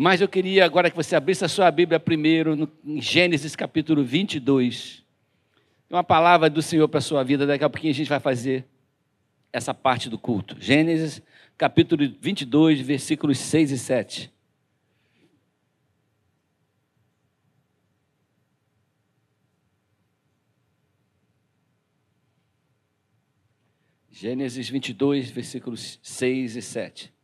Mas 0.00 0.20
eu 0.20 0.28
queria 0.28 0.64
agora 0.64 0.88
que 0.88 0.96
você 0.96 1.16
abrisse 1.16 1.44
a 1.44 1.48
sua 1.48 1.68
Bíblia 1.72 1.98
primeiro, 1.98 2.54
no, 2.54 2.70
em 2.84 3.02
Gênesis 3.02 3.56
capítulo 3.56 4.04
22. 4.04 5.02
Tem 5.88 5.96
uma 5.96 6.04
palavra 6.04 6.48
do 6.48 6.62
Senhor 6.62 6.88
para 6.88 6.98
a 6.98 7.00
sua 7.00 7.24
vida, 7.24 7.44
daqui 7.44 7.64
a 7.64 7.68
pouquinho 7.68 7.90
a 7.90 7.96
gente 7.96 8.08
vai 8.08 8.20
fazer 8.20 8.64
essa 9.52 9.74
parte 9.74 10.08
do 10.08 10.16
culto. 10.16 10.56
Gênesis 10.60 11.20
capítulo 11.56 12.08
22, 12.20 12.80
versículos 12.80 13.38
6 13.38 13.72
e 13.72 13.78
7. 13.78 14.32
Gênesis 24.12 24.68
22, 24.68 25.28
versículos 25.28 25.98
6 26.04 26.54
e 26.54 26.62
7. 26.62 27.17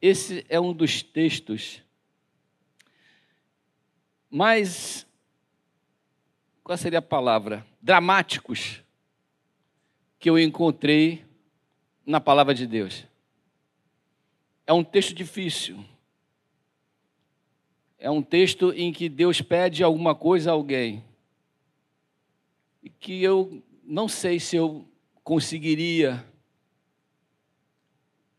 Esse 0.00 0.46
é 0.48 0.60
um 0.60 0.72
dos 0.72 1.02
textos 1.02 1.82
mais. 4.30 5.06
Qual 6.62 6.76
seria 6.76 7.00
a 7.00 7.02
palavra? 7.02 7.66
Dramáticos 7.80 8.82
que 10.18 10.28
eu 10.28 10.38
encontrei 10.38 11.24
na 12.04 12.20
palavra 12.20 12.54
de 12.54 12.66
Deus. 12.66 13.04
É 14.66 14.72
um 14.72 14.84
texto 14.84 15.14
difícil. 15.14 15.82
É 17.98 18.10
um 18.10 18.22
texto 18.22 18.72
em 18.72 18.92
que 18.92 19.08
Deus 19.08 19.40
pede 19.40 19.82
alguma 19.82 20.14
coisa 20.14 20.50
a 20.50 20.52
alguém. 20.52 21.04
E 22.82 22.90
que 22.90 23.22
eu 23.22 23.62
não 23.82 24.06
sei 24.06 24.38
se 24.38 24.56
eu 24.56 24.86
conseguiria, 25.24 26.24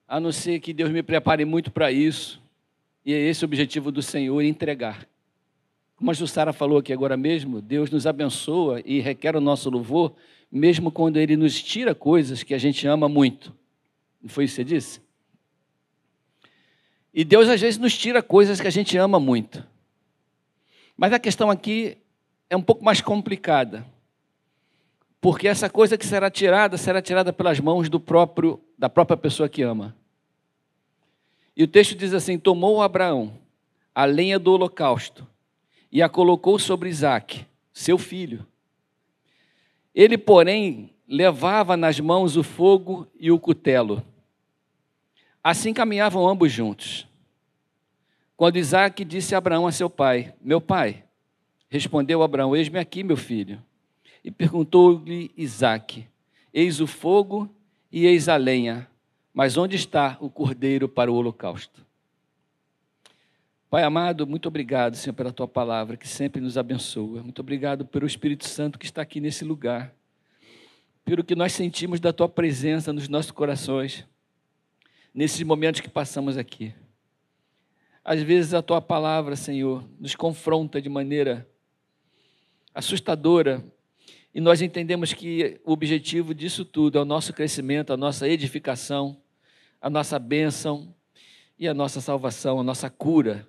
a 0.10 0.20
não 0.20 0.32
ser 0.32 0.60
que 0.60 0.74
Deus 0.74 0.90
me 0.90 1.04
prepare 1.04 1.46
muito 1.46 1.70
para 1.70 1.92
isso, 1.92 2.42
e 3.06 3.14
é 3.14 3.18
esse 3.18 3.46
o 3.46 3.48
objetivo 3.48 3.92
do 3.92 4.02
Senhor, 4.02 4.42
entregar. 4.42 5.08
Como 5.96 6.10
a 6.10 6.14
Jussara 6.16 6.52
falou 6.52 6.80
aqui 6.80 6.92
agora 6.92 7.16
mesmo, 7.16 7.62
Deus 7.62 7.92
nos 7.92 8.08
abençoa 8.08 8.82
e 8.84 9.00
requer 9.00 9.36
o 9.36 9.42
nosso 9.42 9.70
louvor, 9.70 10.16
mesmo 10.52 10.92
quando 10.92 11.18
Ele 11.18 11.38
nos 11.38 11.62
tira 11.62 11.94
coisas 11.94 12.42
que 12.42 12.56
a 12.56 12.58
gente 12.58 12.88
ama 12.88 13.08
muito. 13.08 13.56
Não 14.20 14.30
foi 14.30 14.46
isso 14.46 14.56
que 14.56 14.64
você 14.64 14.64
disse? 14.64 15.02
E 17.14 17.24
Deus 17.24 17.48
às 17.48 17.62
vezes 17.62 17.80
nos 17.80 17.96
tira 17.96 18.24
coisas 18.24 18.60
que 18.60 18.68
a 18.68 18.72
gente 18.72 18.98
ama 18.98 19.20
muito. 19.20 19.64
Mas 20.98 21.14
a 21.14 21.20
questão 21.20 21.52
aqui 21.52 21.98
é 22.50 22.58
um 22.58 22.62
pouco 22.64 22.84
mais 22.84 23.00
complicada 23.00 23.86
porque 25.22 25.48
essa 25.48 25.70
coisa 25.70 25.98
que 25.98 26.06
será 26.06 26.32
tirada 26.32 26.78
será 26.78 27.02
tirada 27.02 27.32
pelas 27.32 27.60
mãos 27.60 27.90
do 27.90 28.00
próprio 28.00 28.60
da 28.78 28.90
própria 28.90 29.18
pessoa 29.18 29.50
que 29.50 29.62
ama. 29.62 29.99
E 31.60 31.64
o 31.64 31.68
texto 31.68 31.94
diz 31.94 32.14
assim: 32.14 32.40
tomou 32.40 32.82
Abraão 32.82 33.38
a 33.94 34.06
lenha 34.06 34.40
do 34.40 34.54
holocausto 34.54 35.28
e 35.92 36.02
a 36.02 36.08
colocou 36.08 36.58
sobre 36.58 36.88
Isaque, 36.88 37.46
seu 37.74 37.98
filho. 37.98 38.48
Ele, 39.94 40.18
porém, 40.18 40.94
levava 41.06 41.76
nas 41.76 42.00
mãos 42.00 42.38
o 42.38 42.44
fogo 42.44 43.06
e 43.20 43.30
o 43.30 43.38
cutelo. 43.38 44.02
Assim 45.44 45.74
caminhavam 45.74 46.30
ambos 46.30 46.50
juntos. 46.50 47.06
Quando 48.38 48.56
Isaque 48.56 49.04
disse 49.04 49.36
a 49.36 49.40
Abraão 49.40 49.68
a 49.68 49.72
seu 49.74 49.90
pai: 49.90 50.34
Meu 50.40 50.62
pai, 50.62 51.04
respondeu 51.68 52.24
Abraão: 52.24 52.56
Eis-me 52.56 52.80
aqui, 52.80 53.04
meu 53.04 53.18
filho. 53.18 53.62
E 54.24 54.32
perguntou-lhe 54.32 55.30
Isaque: 55.36 56.08
Eis 56.54 56.80
o 56.80 56.88
fogo 56.88 57.54
e 57.92 58.06
eis 58.06 58.30
a 58.30 58.38
lenha, 58.38 58.89
mas 59.40 59.56
onde 59.56 59.78
está 59.78 60.18
o 60.20 60.30
cordeiro 60.30 60.90
para 60.90 61.10
o 61.10 61.16
holocausto? 61.16 61.86
Pai 63.70 63.84
amado, 63.84 64.28
muito 64.28 64.50
obrigado, 64.50 64.98
Senhor, 64.98 65.14
pela 65.14 65.32
tua 65.32 65.48
palavra 65.48 65.96
que 65.96 66.10
sempre 66.10 66.42
nos 66.42 66.58
abençoa. 66.58 67.24
Muito 67.24 67.40
obrigado 67.40 67.86
pelo 67.86 68.06
Espírito 68.06 68.46
Santo 68.46 68.78
que 68.78 68.84
está 68.84 69.02
aqui 69.02 69.22
nesse 69.22 69.46
lugar, 69.46 69.96
pelo 71.06 71.24
que 71.24 71.36
nós 71.36 71.54
sentimos 71.54 72.02
da 72.02 72.12
tua 72.12 72.28
presença 72.28 72.92
nos 72.92 73.08
nossos 73.08 73.32
corações, 73.32 74.06
nesses 75.14 75.42
momentos 75.44 75.80
que 75.80 75.90
passamos 75.90 76.36
aqui. 76.36 76.74
Às 78.04 78.22
vezes 78.22 78.54
a 78.54 78.62
tua 78.62 78.82
palavra, 78.82 79.38
Senhor, 79.38 79.86
nos 79.98 80.16
confronta 80.16 80.82
de 80.82 80.90
maneira 80.90 81.48
assustadora, 82.76 83.64
e 84.36 84.42
nós 84.42 84.62
entendemos 84.62 85.14
que 85.14 85.62
o 85.64 85.72
objetivo 85.72 86.36
disso 86.36 86.66
tudo 86.66 86.98
é 86.98 87.02
o 87.02 87.06
nosso 87.06 87.32
crescimento, 87.32 87.94
a 87.94 87.98
nossa 87.98 88.28
edificação, 88.28 89.18
a 89.82 89.90
nossa 89.90 90.20
bênção 90.20 90.94
e 91.58 91.68
a 91.68 91.74
nossa 91.74 92.02
salvação, 92.02 92.60
a 92.60 92.64
nossa 92.64 92.90
cura. 92.90 93.48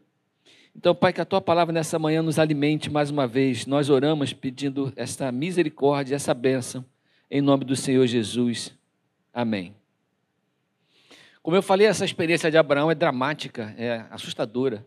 Então, 0.74 0.94
Pai, 0.94 1.12
que 1.12 1.20
a 1.20 1.24
tua 1.24 1.40
palavra 1.40 1.72
nessa 1.72 1.98
manhã 1.98 2.22
nos 2.22 2.38
alimente 2.38 2.88
mais 2.88 3.10
uma 3.10 3.26
vez. 3.26 3.66
Nós 3.66 3.90
oramos 3.90 4.32
pedindo 4.32 4.92
esta 4.96 5.30
misericórdia, 5.32 6.14
essa 6.14 6.32
bênção, 6.32 6.84
em 7.30 7.40
nome 7.40 7.64
do 7.64 7.74
Senhor 7.74 8.06
Jesus. 8.06 8.72
Amém. 9.32 9.74
Como 11.42 11.56
eu 11.56 11.62
falei, 11.62 11.86
essa 11.86 12.04
experiência 12.04 12.50
de 12.50 12.58
Abraão 12.58 12.90
é 12.90 12.94
dramática, 12.94 13.74
é 13.76 14.04
assustadora. 14.10 14.86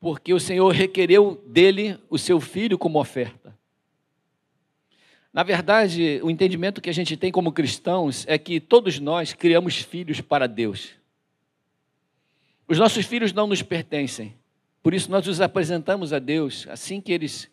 Porque 0.00 0.32
o 0.32 0.40
Senhor 0.40 0.70
requereu 0.70 1.42
dele 1.46 1.98
o 2.08 2.18
seu 2.18 2.40
filho 2.40 2.78
como 2.78 2.98
oferta. 2.98 3.56
Na 5.32 5.42
verdade, 5.42 6.20
o 6.22 6.30
entendimento 6.30 6.80
que 6.80 6.90
a 6.90 6.92
gente 6.92 7.16
tem 7.16 7.32
como 7.32 7.52
cristãos 7.52 8.24
é 8.28 8.36
que 8.36 8.60
todos 8.60 8.98
nós 8.98 9.32
criamos 9.32 9.78
filhos 9.78 10.20
para 10.20 10.46
Deus. 10.46 10.90
Os 12.68 12.78
nossos 12.78 13.06
filhos 13.06 13.32
não 13.32 13.46
nos 13.46 13.62
pertencem. 13.62 14.34
Por 14.82 14.92
isso 14.92 15.10
nós 15.10 15.26
os 15.26 15.40
apresentamos 15.40 16.12
a 16.12 16.18
Deus 16.18 16.66
assim 16.68 17.00
que 17.00 17.12
eles 17.12 17.50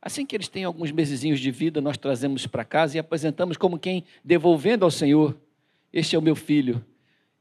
assim 0.00 0.26
que 0.26 0.36
eles 0.36 0.48
têm 0.48 0.64
alguns 0.64 0.90
mesezinhos 0.90 1.40
de 1.40 1.50
vida, 1.50 1.80
nós 1.80 1.96
trazemos 1.96 2.46
para 2.46 2.64
casa 2.64 2.96
e 2.96 3.00
apresentamos 3.00 3.56
como 3.56 3.78
quem 3.78 4.04
devolvendo 4.22 4.84
ao 4.84 4.90
Senhor, 4.90 5.36
este 5.92 6.14
é 6.14 6.18
o 6.18 6.22
meu 6.22 6.36
filho. 6.36 6.84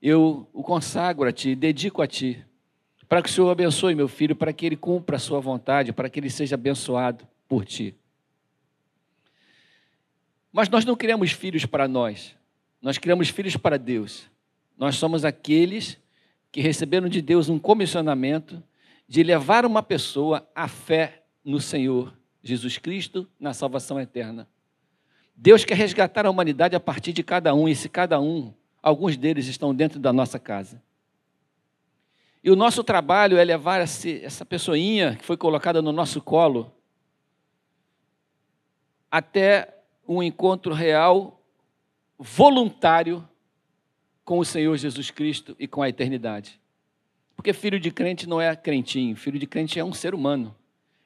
Eu 0.01 0.47
o 0.53 0.63
consagro 0.63 1.27
a 1.27 1.31
ti, 1.31 1.55
dedico 1.55 2.01
a 2.01 2.07
ti, 2.07 2.43
para 3.09 3.21
que 3.21 3.29
o 3.29 3.31
Senhor 3.31 3.49
abençoe 3.49 3.95
meu 3.95 4.07
filho, 4.07 4.35
para 4.35 4.53
que 4.53 4.65
ele 4.65 4.77
cumpra 4.77 5.17
a 5.17 5.19
sua 5.19 5.39
vontade, 5.39 5.91
para 5.91 6.09
que 6.09 6.19
ele 6.19 6.29
seja 6.29 6.55
abençoado 6.55 7.27
por 7.47 7.65
ti. 7.65 7.95
Mas 10.53 10.69
nós 10.69 10.85
não 10.85 10.95
criamos 10.95 11.31
filhos 11.31 11.65
para 11.65 11.87
nós, 11.87 12.35
nós 12.79 12.99
criamos 12.99 13.29
filhos 13.29 13.57
para 13.57 13.77
Deus. 13.77 14.29
Nós 14.77 14.95
somos 14.95 15.25
aqueles 15.25 15.97
que 16.51 16.61
receberam 16.61 17.09
de 17.09 17.21
Deus 17.21 17.49
um 17.49 17.57
comissionamento 17.57 18.61
de 19.07 19.23
levar 19.23 19.65
uma 19.65 19.81
pessoa 19.81 20.47
à 20.53 20.67
fé 20.67 21.23
no 21.43 21.59
Senhor 21.59 22.13
Jesus 22.43 22.77
Cristo, 22.77 23.27
na 23.39 23.53
salvação 23.53 23.99
eterna. 23.99 24.47
Deus 25.35 25.65
quer 25.65 25.75
resgatar 25.75 26.25
a 26.25 26.29
humanidade 26.29 26.75
a 26.75 26.79
partir 26.79 27.13
de 27.13 27.23
cada 27.23 27.55
um, 27.55 27.67
e 27.67 27.75
se 27.75 27.89
cada 27.89 28.19
um, 28.19 28.53
alguns 28.81 29.17
deles 29.17 29.47
estão 29.47 29.73
dentro 29.73 29.99
da 29.99 30.13
nossa 30.13 30.37
casa. 30.37 30.81
E 32.43 32.51
o 32.51 32.55
nosso 32.55 32.83
trabalho 32.83 33.37
é 33.37 33.43
levar 33.43 33.79
essa 33.79 34.45
pessoinha 34.45 35.15
que 35.15 35.25
foi 35.25 35.37
colocada 35.37 35.81
no 35.81 35.91
nosso 35.91 36.21
colo 36.21 36.71
até 39.09 39.72
um 40.07 40.21
encontro 40.21 40.73
real, 40.73 41.41
voluntário 42.17 43.27
com 44.23 44.39
o 44.39 44.45
Senhor 44.45 44.75
Jesus 44.77 45.11
Cristo 45.11 45.55
e 45.59 45.67
com 45.67 45.81
a 45.81 45.89
eternidade. 45.89 46.59
Porque 47.35 47.53
filho 47.53 47.79
de 47.79 47.91
crente 47.91 48.27
não 48.27 48.39
é 48.39 48.55
crentinho, 48.55 49.15
filho 49.15 49.39
de 49.39 49.47
crente 49.47 49.79
é 49.79 49.83
um 49.83 49.93
ser 49.93 50.13
humano. 50.13 50.55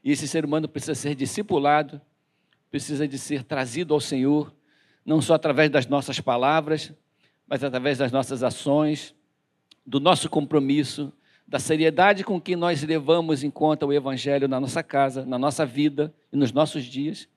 E 0.04 0.12
esse 0.12 0.28
ser 0.28 0.46
humano 0.46 0.68
precisa 0.68 0.96
ser 0.96 1.16
discipulado, 1.16 2.02
precisa 2.70 3.08
de 3.08 3.18
ser 3.18 3.44
trazido 3.44 3.94
ao 3.94 4.00
Senhor, 4.00 4.54
não 5.06 5.22
só 5.22 5.36
através 5.36 5.70
das 5.70 5.88
nossas 5.88 6.20
palavras, 6.20 6.94
mas 7.48 7.64
através 7.64 7.98
das 7.98 8.12
nossas 8.12 8.44
ações, 8.44 9.16
do 9.86 10.00
nosso 10.00 10.30
compromisso, 10.30 11.14
da 11.48 11.60
seriedade 11.60 12.26
com 12.26 12.42
que 12.42 12.58
nós 12.58 12.84
levamos 12.84 13.42
em 13.42 13.50
conta 13.50 13.86
o 13.86 13.94
Evangelho 13.94 14.48
na 14.50 14.60
nossa 14.60 14.84
casa, 14.84 15.26
na 15.26 15.40
nossa 15.40 15.66
vida 15.66 16.14
e 16.32 16.36
nos 16.36 16.52
nossos 16.52 16.84
dias 16.84 17.28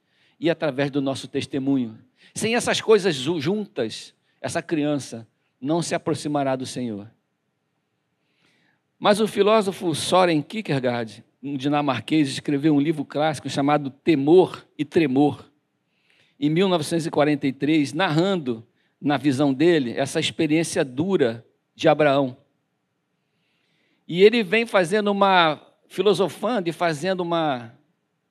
e 0.40 0.48
através 0.48 0.90
do 0.90 1.02
nosso 1.02 1.28
testemunho. 1.28 1.98
Sem 2.34 2.56
essas 2.56 2.80
coisas 2.80 3.14
juntas, 3.14 4.14
essa 4.40 4.62
criança 4.62 5.28
não 5.60 5.82
se 5.82 5.94
aproximará 5.94 6.56
do 6.56 6.64
Senhor. 6.64 7.10
Mas 8.98 9.20
o 9.20 9.28
filósofo 9.28 9.94
Soren 9.94 10.40
Kierkegaard, 10.40 11.22
um 11.42 11.56
dinamarquês, 11.56 12.28
escreveu 12.28 12.74
um 12.74 12.80
livro 12.80 13.04
clássico 13.04 13.48
chamado 13.50 13.90
Temor 13.90 14.66
e 14.78 14.84
Tremor, 14.84 15.44
em 16.38 16.48
1943, 16.48 17.92
narrando, 17.92 18.66
na 18.98 19.16
visão 19.16 19.52
dele, 19.52 19.92
essa 19.92 20.20
experiência 20.20 20.84
dura 20.84 21.44
de 21.74 21.88
Abraão. 21.88 22.36
E 24.06 24.22
ele 24.22 24.42
vem 24.42 24.66
fazendo 24.66 25.10
uma 25.10 25.60
filosofando 25.88 26.68
e 26.68 26.72
fazendo 26.72 27.20
uma 27.20 27.74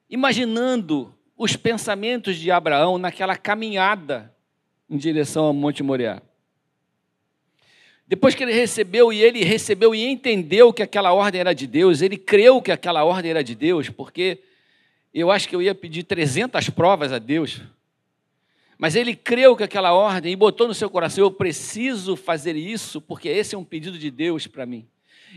imaginando 0.09 1.13
os 1.39 1.55
pensamentos 1.55 2.35
de 2.35 2.51
Abraão 2.51 2.97
naquela 2.97 3.33
caminhada 3.37 4.35
em 4.89 4.97
direção 4.97 5.45
ao 5.45 5.53
Monte 5.53 5.81
Moriá. 5.81 6.21
Depois 8.05 8.35
que 8.35 8.43
ele 8.43 8.51
recebeu 8.51 9.13
e 9.13 9.21
ele 9.21 9.45
recebeu 9.45 9.95
e 9.95 10.03
entendeu 10.05 10.73
que 10.73 10.83
aquela 10.83 11.13
ordem 11.13 11.39
era 11.39 11.53
de 11.53 11.65
Deus, 11.65 12.01
ele 12.01 12.17
creu 12.17 12.61
que 12.61 12.73
aquela 12.73 13.05
ordem 13.05 13.31
era 13.31 13.41
de 13.41 13.55
Deus, 13.55 13.89
porque 13.89 14.39
eu 15.13 15.31
acho 15.31 15.47
que 15.47 15.55
eu 15.55 15.61
ia 15.61 15.73
pedir 15.73 16.03
300 16.03 16.69
provas 16.71 17.13
a 17.13 17.19
Deus. 17.19 17.61
Mas 18.77 18.95
ele 18.95 19.15
creu 19.15 19.55
que 19.55 19.63
aquela 19.63 19.93
ordem 19.93 20.33
e 20.33 20.35
botou 20.35 20.67
no 20.67 20.73
seu 20.73 20.89
coração: 20.89 21.23
eu 21.23 21.31
preciso 21.31 22.17
fazer 22.17 22.57
isso, 22.57 22.99
porque 22.99 23.29
esse 23.29 23.55
é 23.55 23.57
um 23.57 23.63
pedido 23.63 23.97
de 23.97 24.11
Deus 24.11 24.45
para 24.45 24.65
mim. 24.65 24.85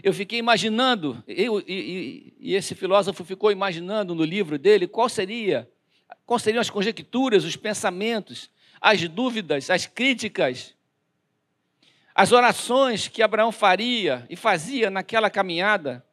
Eu 0.03 0.13
fiquei 0.13 0.41
imaginando, 0.41 1.23
eu, 1.29 1.61
e, 1.61 2.35
e, 2.41 2.55
esse 2.57 2.75
filósofo 2.75 3.23
ficou 3.25 3.53
imaginando 3.53 4.15
no 4.15 4.25
livro 4.25 4.59
dele 4.59 4.89
qual 4.89 5.09
seria, 5.09 5.69
quais 6.33 6.43
seriam 6.43 6.61
as 6.61 6.71
conjecturas, 6.71 7.45
os 7.45 7.57
pensamentos, 7.57 8.51
as 8.81 9.07
dúvidas, 9.09 9.71
as 9.71 9.87
críticas 9.87 10.75
as 12.15 12.33
orações 12.33 13.09
que 13.09 13.23
Abraão 13.23 13.51
faria 13.51 14.27
e 14.29 14.37
fazia 14.37 14.91
naquela 14.91 15.31
caminhada, 15.31 16.05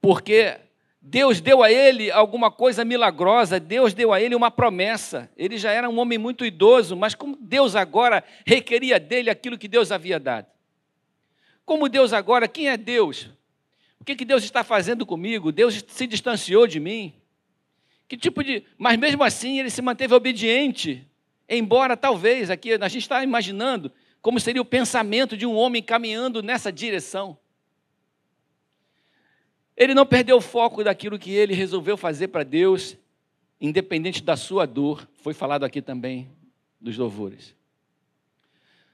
porque 0.00 0.56
Deus 1.00 1.40
deu 1.40 1.62
a 1.62 1.72
ele 1.72 2.10
alguma 2.10 2.50
coisa 2.50 2.84
milagrosa, 2.84 3.58
Deus 3.58 3.94
deu 3.94 4.12
a 4.12 4.20
ele 4.20 4.34
uma 4.34 4.50
promessa. 4.50 5.30
Ele 5.36 5.56
já 5.56 5.72
era 5.72 5.88
um 5.88 5.98
homem 5.98 6.18
muito 6.18 6.44
idoso, 6.44 6.94
mas 6.94 7.14
como 7.14 7.36
Deus 7.40 7.74
agora 7.74 8.22
requeria 8.44 9.00
dele 9.00 9.30
aquilo 9.30 9.56
que 9.56 9.68
Deus 9.68 9.90
havia 9.90 10.20
dado. 10.20 10.46
Como 11.64 11.88
Deus 11.88 12.12
agora, 12.12 12.46
quem 12.46 12.68
é 12.68 12.76
Deus? 12.76 13.30
O 14.00 14.04
que, 14.04 14.14
que 14.14 14.24
Deus 14.24 14.44
está 14.44 14.62
fazendo 14.62 15.06
comigo? 15.06 15.52
Deus 15.52 15.84
se 15.88 16.06
distanciou 16.06 16.66
de 16.66 16.80
mim? 16.80 17.14
Que 18.08 18.16
tipo 18.16 18.42
de. 18.42 18.64
Mas 18.78 18.98
mesmo 18.98 19.22
assim 19.22 19.60
ele 19.60 19.68
se 19.68 19.82
manteve 19.82 20.14
obediente, 20.14 21.06
embora 21.46 21.96
talvez, 21.96 22.50
aqui 22.50 22.72
a 22.72 22.88
gente 22.88 23.02
está 23.02 23.22
imaginando, 23.22 23.92
como 24.22 24.40
seria 24.40 24.62
o 24.62 24.64
pensamento 24.64 25.36
de 25.36 25.44
um 25.44 25.54
homem 25.54 25.82
caminhando 25.82 26.42
nessa 26.42 26.72
direção. 26.72 27.38
Ele 29.76 29.94
não 29.94 30.06
perdeu 30.06 30.38
o 30.38 30.40
foco 30.40 30.82
daquilo 30.82 31.18
que 31.18 31.30
ele 31.30 31.54
resolveu 31.54 31.96
fazer 31.96 32.28
para 32.28 32.42
Deus, 32.42 32.96
independente 33.60 34.22
da 34.22 34.36
sua 34.36 34.66
dor, 34.66 35.06
foi 35.22 35.34
falado 35.34 35.64
aqui 35.64 35.80
também 35.80 36.28
dos 36.80 36.96
louvores. 36.96 37.54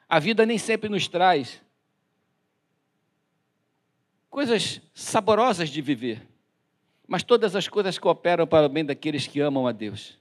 A 0.08 0.18
vida 0.18 0.44
nem 0.44 0.58
sempre 0.58 0.90
nos 0.90 1.08
traz 1.08 1.62
coisas 4.28 4.80
saborosas 4.92 5.70
de 5.70 5.80
viver, 5.80 6.20
mas 7.06 7.22
todas 7.22 7.54
as 7.54 7.68
coisas 7.68 7.98
cooperam 7.98 8.46
para 8.46 8.66
o 8.66 8.68
bem 8.68 8.84
daqueles 8.84 9.26
que 9.26 9.40
amam 9.40 9.66
a 9.66 9.72
Deus. 9.72 10.18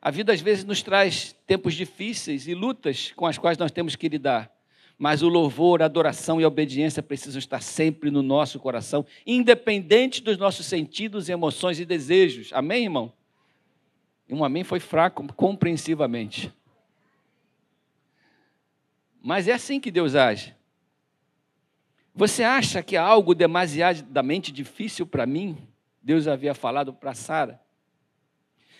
A 0.00 0.10
vida 0.10 0.32
às 0.32 0.40
vezes 0.40 0.64
nos 0.64 0.82
traz 0.82 1.34
tempos 1.46 1.74
difíceis 1.74 2.46
e 2.46 2.54
lutas 2.54 3.12
com 3.16 3.26
as 3.26 3.38
quais 3.38 3.56
nós 3.56 3.70
temos 3.70 3.96
que 3.96 4.08
lidar. 4.08 4.52
Mas 4.98 5.22
o 5.22 5.28
louvor, 5.28 5.82
a 5.82 5.86
adoração 5.86 6.40
e 6.40 6.44
a 6.44 6.48
obediência 6.48 7.02
precisam 7.02 7.38
estar 7.38 7.60
sempre 7.60 8.10
no 8.10 8.22
nosso 8.22 8.60
coração, 8.60 9.04
independente 9.26 10.22
dos 10.22 10.36
nossos 10.36 10.66
sentidos, 10.66 11.28
emoções 11.28 11.80
e 11.80 11.84
desejos. 11.84 12.52
Amém, 12.52 12.84
irmão? 12.84 13.12
Um 14.28 14.44
amém 14.44 14.62
foi 14.62 14.78
fraco, 14.80 15.26
compreensivamente. 15.34 16.52
Mas 19.22 19.48
é 19.48 19.52
assim 19.52 19.80
que 19.80 19.90
Deus 19.90 20.14
age. 20.14 20.54
Você 22.14 22.44
acha 22.44 22.82
que 22.82 22.96
há 22.96 23.02
algo 23.02 23.34
demasiadamente 23.34 24.52
difícil 24.52 25.04
para 25.04 25.26
mim? 25.26 25.58
Deus 26.00 26.28
havia 26.28 26.54
falado 26.54 26.92
para 26.92 27.12
Sara. 27.12 27.60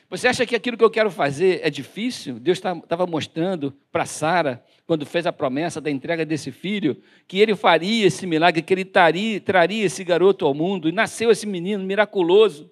Você 0.09 0.29
acha 0.29 0.47
que 0.47 0.55
aquilo 0.55 0.77
que 0.77 0.85
eu 0.85 0.91
quero 0.91 1.11
fazer 1.11 1.61
é 1.65 1.69
difícil? 1.69 2.39
Deus 2.39 2.59
estava 2.59 3.07
mostrando 3.07 3.73
para 3.91 4.07
Sara, 4.07 4.65
quando 4.87 5.05
fez 5.05 5.27
a 5.27 5.33
promessa 5.33 5.81
da 5.81 5.91
entrega 5.91 6.25
desse 6.25 6.53
filho, 6.53 7.03
que 7.27 7.41
ele 7.41 7.57
faria 7.57 8.07
esse 8.07 8.25
milagre, 8.25 8.63
que 8.63 8.73
ele 8.73 8.85
traria, 8.85 9.41
traria 9.41 9.85
esse 9.85 10.05
garoto 10.05 10.47
ao 10.47 10.55
mundo, 10.55 10.89
e 10.89 10.93
nasceu 10.93 11.33
esse 11.33 11.47
menino 11.47 11.83
miraculoso, 11.83 12.71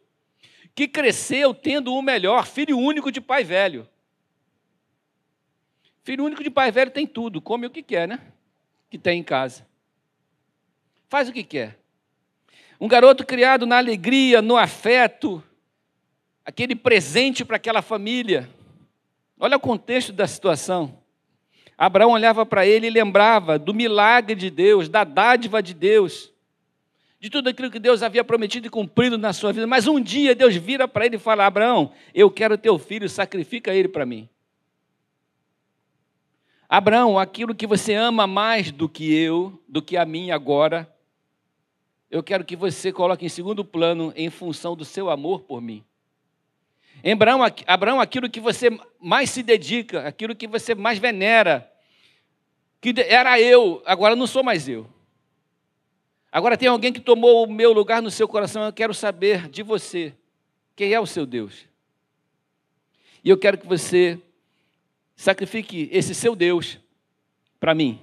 que 0.74 0.86
cresceu 0.86 1.52
tendo 1.52 1.92
o 1.92 2.02
melhor, 2.02 2.46
filho 2.46 2.78
único 2.78 3.10
de 3.10 3.20
pai 3.20 3.42
velho. 3.42 3.88
Filho 6.04 6.24
único 6.24 6.44
de 6.44 6.50
pai 6.50 6.70
velho 6.70 6.90
tem 6.90 7.06
tudo, 7.06 7.40
come 7.40 7.66
o 7.66 7.70
que 7.70 7.82
quer, 7.82 8.06
né? 8.06 8.20
Que 8.88 8.98
tem 8.98 9.18
em 9.18 9.24
casa. 9.24 9.66
Faz 11.12 11.28
o 11.28 11.32
que 11.34 11.44
quer. 11.44 11.78
Um 12.80 12.88
garoto 12.88 13.26
criado 13.26 13.66
na 13.66 13.76
alegria, 13.76 14.40
no 14.40 14.56
afeto, 14.56 15.44
aquele 16.42 16.74
presente 16.74 17.44
para 17.44 17.56
aquela 17.56 17.82
família. 17.82 18.48
Olha 19.38 19.58
o 19.58 19.60
contexto 19.60 20.10
da 20.10 20.26
situação. 20.26 21.02
Abraão 21.76 22.12
olhava 22.12 22.46
para 22.46 22.66
ele 22.66 22.86
e 22.86 22.90
lembrava 22.90 23.58
do 23.58 23.74
milagre 23.74 24.34
de 24.34 24.48
Deus, 24.48 24.88
da 24.88 25.04
dádiva 25.04 25.62
de 25.62 25.74
Deus, 25.74 26.32
de 27.20 27.28
tudo 27.28 27.50
aquilo 27.50 27.70
que 27.70 27.78
Deus 27.78 28.02
havia 28.02 28.24
prometido 28.24 28.68
e 28.68 28.70
cumprido 28.70 29.18
na 29.18 29.34
sua 29.34 29.52
vida. 29.52 29.66
Mas 29.66 29.86
um 29.86 30.00
dia 30.00 30.34
Deus 30.34 30.56
vira 30.56 30.88
para 30.88 31.04
ele 31.04 31.16
e 31.16 31.18
fala: 31.18 31.44
Abraão, 31.44 31.92
eu 32.14 32.30
quero 32.30 32.56
teu 32.56 32.78
filho, 32.78 33.06
sacrifica 33.06 33.74
ele 33.74 33.88
para 33.88 34.06
mim. 34.06 34.30
Abraão, 36.66 37.18
aquilo 37.18 37.54
que 37.54 37.66
você 37.66 37.92
ama 37.92 38.26
mais 38.26 38.72
do 38.72 38.88
que 38.88 39.12
eu, 39.12 39.62
do 39.68 39.82
que 39.82 39.98
a 39.98 40.06
mim 40.06 40.30
agora, 40.30 40.90
eu 42.12 42.22
quero 42.22 42.44
que 42.44 42.54
você 42.54 42.92
coloque 42.92 43.24
em 43.24 43.28
segundo 43.30 43.64
plano 43.64 44.12
em 44.14 44.28
função 44.28 44.76
do 44.76 44.84
seu 44.84 45.08
amor 45.08 45.40
por 45.40 45.62
mim. 45.62 45.82
Abraão, 47.02 47.40
Abraão, 47.66 48.00
aquilo 48.02 48.28
que 48.28 48.38
você 48.38 48.68
mais 49.00 49.30
se 49.30 49.42
dedica, 49.42 50.06
aquilo 50.06 50.36
que 50.36 50.46
você 50.46 50.74
mais 50.74 50.98
venera, 50.98 51.72
que 52.82 52.92
era 53.08 53.40
eu, 53.40 53.82
agora 53.86 54.14
não 54.14 54.26
sou 54.26 54.44
mais 54.44 54.68
eu. 54.68 54.86
Agora 56.30 56.58
tem 56.58 56.68
alguém 56.68 56.92
que 56.92 57.00
tomou 57.00 57.46
o 57.46 57.50
meu 57.50 57.72
lugar 57.72 58.02
no 58.02 58.10
seu 58.10 58.28
coração, 58.28 58.62
eu 58.62 58.72
quero 58.74 58.92
saber 58.92 59.48
de 59.48 59.62
você, 59.62 60.14
quem 60.76 60.92
é 60.92 61.00
o 61.00 61.06
seu 61.06 61.24
Deus. 61.24 61.66
E 63.24 63.30
eu 63.30 63.38
quero 63.38 63.56
que 63.56 63.66
você 63.66 64.20
sacrifique 65.16 65.88
esse 65.90 66.14
seu 66.14 66.36
Deus 66.36 66.78
para 67.58 67.74
mim. 67.74 68.02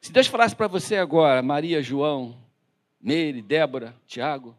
Se 0.00 0.10
Deus 0.10 0.26
falasse 0.26 0.56
para 0.56 0.66
você 0.66 0.96
agora, 0.96 1.42
Maria, 1.42 1.82
João, 1.82 2.41
Meire, 3.02 3.42
Débora, 3.42 3.94
Tiago, 4.06 4.54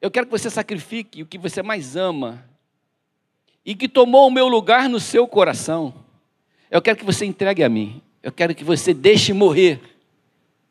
eu 0.00 0.10
quero 0.10 0.26
que 0.26 0.32
você 0.32 0.50
sacrifique 0.50 1.22
o 1.22 1.26
que 1.26 1.38
você 1.38 1.62
mais 1.62 1.96
ama 1.96 2.44
e 3.64 3.74
que 3.74 3.88
tomou 3.88 4.26
o 4.26 4.30
meu 4.30 4.48
lugar 4.48 4.88
no 4.88 5.00
seu 5.00 5.26
coração. 5.26 5.94
Eu 6.70 6.82
quero 6.82 6.98
que 6.98 7.04
você 7.04 7.24
entregue 7.24 7.62
a 7.62 7.68
mim. 7.68 8.02
Eu 8.22 8.32
quero 8.32 8.54
que 8.54 8.64
você 8.64 8.92
deixe 8.92 9.32
morrer 9.32 9.80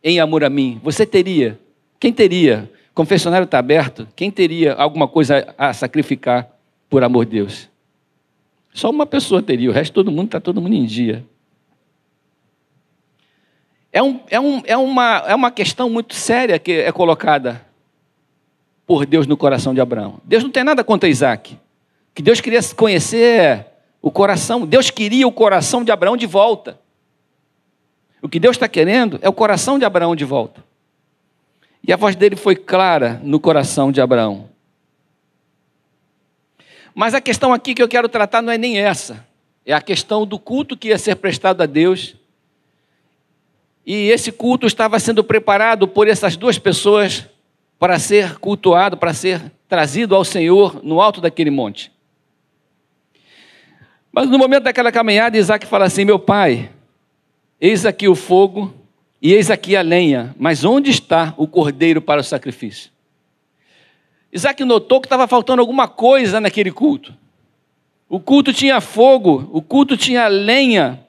em 0.04 0.20
amor 0.20 0.44
a 0.44 0.50
mim. 0.50 0.80
Você 0.84 1.06
teria? 1.06 1.60
Quem 2.00 2.14
teria? 2.14 2.72
Confessionário 2.94 3.46
está 3.46 3.60
aberto. 3.60 4.08
Quem 4.16 4.30
teria 4.30 4.74
alguma 4.74 5.08
coisa 5.08 5.54
a 5.58 5.74
sacrificar 5.74 6.50
por 6.90 7.04
amor 7.04 7.26
de 7.26 7.32
Deus? 7.32 7.70
Só 8.74 8.90
uma 8.90 9.06
pessoa 9.06 9.42
teria, 9.42 9.70
o 9.70 9.74
resto 9.74 9.94
todo 9.94 10.12
mundo 10.12 10.26
está 10.26 10.40
todo 10.40 10.62
mundo 10.62 10.76
em 10.76 10.86
dia. 10.86 11.26
É, 13.96 14.04
um, 14.04 14.20
é, 14.30 14.38
um, 14.38 14.62
é, 14.66 14.76
uma, 14.76 15.24
é 15.26 15.34
uma 15.34 15.50
questão 15.50 15.90
muito 15.90 16.16
séria 16.16 16.60
que 16.60 16.74
é 16.74 16.92
colocada 16.92 17.66
por 18.86 19.06
Deus 19.06 19.26
no 19.26 19.38
coração 19.38 19.74
de 19.74 19.80
Abraão. 19.80 20.20
Deus 20.26 20.44
não 20.44 20.52
tem 20.52 20.66
nada 20.66 20.84
contra 20.84 21.08
Isaac. 21.08 21.58
Que 22.14 22.22
Deus 22.22 22.42
queria 22.42 22.60
conhecer 22.76 23.66
o 24.02 24.12
coração, 24.12 24.66
Deus 24.68 24.90
queria 24.90 25.26
o 25.26 25.32
coração 25.32 25.82
de 25.82 25.94
Abraão 25.94 26.18
de 26.18 26.26
volta. 26.26 26.78
O 28.22 28.28
que 28.28 28.38
Deus 28.38 28.58
está 28.58 28.68
querendo 28.68 29.18
é 29.22 29.30
o 29.30 29.34
coração 29.34 29.80
de 29.80 29.86
Abraão 29.86 30.14
de 30.14 30.26
volta. 30.26 30.62
E 31.82 31.94
a 31.94 31.96
voz 31.96 32.18
dele 32.18 32.36
foi 32.36 32.58
clara 32.58 33.22
no 33.24 33.40
coração 33.40 33.94
de 33.94 34.02
Abraão. 34.02 34.50
Mas 36.94 37.14
a 37.14 37.22
questão 37.22 37.54
aqui 37.54 37.74
que 37.74 37.82
eu 37.82 37.88
quero 37.88 38.10
tratar 38.10 38.42
não 38.42 38.52
é 38.52 38.58
nem 38.58 38.78
essa. 38.78 39.26
É 39.66 39.72
a 39.72 39.80
questão 39.80 40.28
do 40.28 40.38
culto 40.38 40.76
que 40.76 40.90
ia 40.90 40.98
ser 40.98 41.16
prestado 41.16 41.62
a 41.62 41.66
Deus. 41.66 42.18
E 43.86 44.10
esse 44.10 44.32
culto 44.32 44.66
estava 44.66 45.00
sendo 45.00 45.24
preparado 45.24 45.88
por 45.88 46.08
essas 46.08 46.36
duas 46.36 46.58
pessoas 46.58 47.26
para 47.78 48.00
ser 48.00 48.40
cultuado, 48.40 48.98
para 48.98 49.14
ser 49.14 49.52
trazido 49.68 50.16
ao 50.16 50.24
Senhor 50.24 50.84
no 50.84 51.00
alto 51.00 51.22
daquele 51.22 51.52
monte. 51.52 51.92
Mas 54.12 54.30
no 54.30 54.40
momento 54.40 54.64
daquela 54.64 54.92
caminhada, 54.92 55.38
Isaac 55.38 55.68
fala 55.68 55.86
assim: 55.86 56.06
Meu 56.06 56.18
pai, 56.18 56.72
eis 57.60 57.86
aqui 57.86 58.08
o 58.08 58.16
fogo 58.16 58.74
e 59.22 59.34
eis 59.34 59.52
aqui 59.52 59.76
a 59.76 59.82
lenha, 59.82 60.34
mas 60.40 60.64
onde 60.64 60.90
está 60.90 61.34
o 61.38 61.48
cordeiro 61.48 62.02
para 62.02 62.22
o 62.22 62.24
sacrifício? 62.24 62.90
Isaac 64.32 64.64
notou 64.64 65.00
que 65.00 65.06
estava 65.06 65.28
faltando 65.28 65.62
alguma 65.62 65.88
coisa 65.88 66.42
naquele 66.42 66.72
culto. 66.72 67.14
O 68.08 68.20
culto 68.20 68.54
tinha 68.54 68.80
fogo, 68.82 69.50
o 69.52 69.62
culto 69.62 69.98
tinha 69.98 70.28
lenha, 70.28 71.06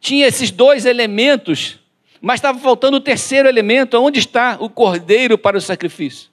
tinha 0.00 0.26
esses 0.26 0.50
dois 0.50 0.86
elementos 0.86 1.78
mas 2.24 2.36
estava 2.36 2.58
faltando 2.58 2.96
o 2.96 3.00
terceiro 3.00 3.46
elemento: 3.46 4.00
onde 4.00 4.18
está 4.18 4.56
o 4.58 4.70
cordeiro 4.70 5.36
para 5.36 5.58
o 5.58 5.60
sacrifício? 5.60 6.30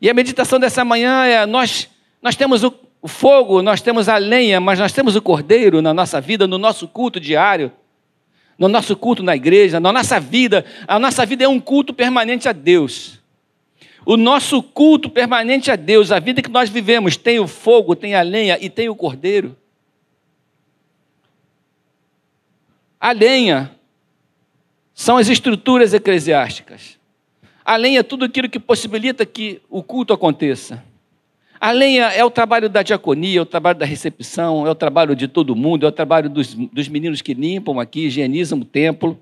E 0.00 0.08
a 0.08 0.14
meditação 0.14 0.58
dessa 0.58 0.82
manhã 0.86 1.26
é: 1.26 1.44
nós, 1.44 1.90
nós 2.22 2.34
temos 2.34 2.64
o, 2.64 2.72
o 3.02 3.08
fogo, 3.08 3.60
nós 3.60 3.82
temos 3.82 4.08
a 4.08 4.16
lenha, 4.16 4.58
mas 4.58 4.78
nós 4.78 4.90
temos 4.90 5.14
o 5.16 5.20
cordeiro 5.20 5.82
na 5.82 5.92
nossa 5.92 6.18
vida, 6.18 6.46
no 6.46 6.56
nosso 6.56 6.88
culto 6.88 7.20
diário. 7.20 7.70
no 8.58 8.68
nosso 8.68 8.96
culto 8.96 9.22
na 9.22 9.36
igreja, 9.36 9.78
na 9.78 9.92
nossa 9.92 10.18
vida. 10.18 10.64
A 10.88 10.98
nossa 10.98 11.26
vida 11.26 11.44
é 11.44 11.48
um 11.48 11.60
culto 11.60 11.92
permanente 11.92 12.48
a 12.48 12.52
Deus. 12.52 13.18
O 14.06 14.16
nosso 14.16 14.62
culto 14.62 15.10
permanente 15.10 15.70
a 15.70 15.76
Deus, 15.76 16.10
a 16.10 16.18
vida 16.18 16.40
que 16.40 16.48
nós 16.48 16.70
vivemos, 16.70 17.18
tem 17.18 17.38
o 17.38 17.46
fogo, 17.46 17.94
tem 17.94 18.14
a 18.14 18.22
lenha 18.22 18.56
e 18.58 18.70
tem 18.70 18.88
o 18.88 18.96
cordeiro. 18.96 19.54
A 22.98 23.12
lenha 23.12 23.81
são 25.02 25.16
as 25.16 25.28
estruturas 25.28 25.92
eclesiásticas. 25.92 26.96
A 27.64 27.74
lenha 27.74 27.98
é 27.98 28.02
tudo 28.04 28.24
aquilo 28.24 28.48
que 28.48 28.60
possibilita 28.60 29.26
que 29.26 29.60
o 29.68 29.82
culto 29.82 30.12
aconteça. 30.12 30.80
A 31.60 31.72
lenha 31.72 32.04
é 32.04 32.24
o 32.24 32.30
trabalho 32.30 32.68
da 32.68 32.84
diaconia, 32.84 33.40
é 33.40 33.42
o 33.42 33.46
trabalho 33.46 33.80
da 33.80 33.84
recepção, 33.84 34.64
é 34.64 34.70
o 34.70 34.76
trabalho 34.76 35.16
de 35.16 35.26
todo 35.26 35.56
mundo, 35.56 35.84
é 35.84 35.88
o 35.88 35.92
trabalho 35.92 36.30
dos, 36.30 36.54
dos 36.54 36.86
meninos 36.86 37.20
que 37.20 37.34
limpam 37.34 37.80
aqui, 37.80 38.06
higienizam 38.06 38.60
o 38.60 38.64
templo. 38.64 39.20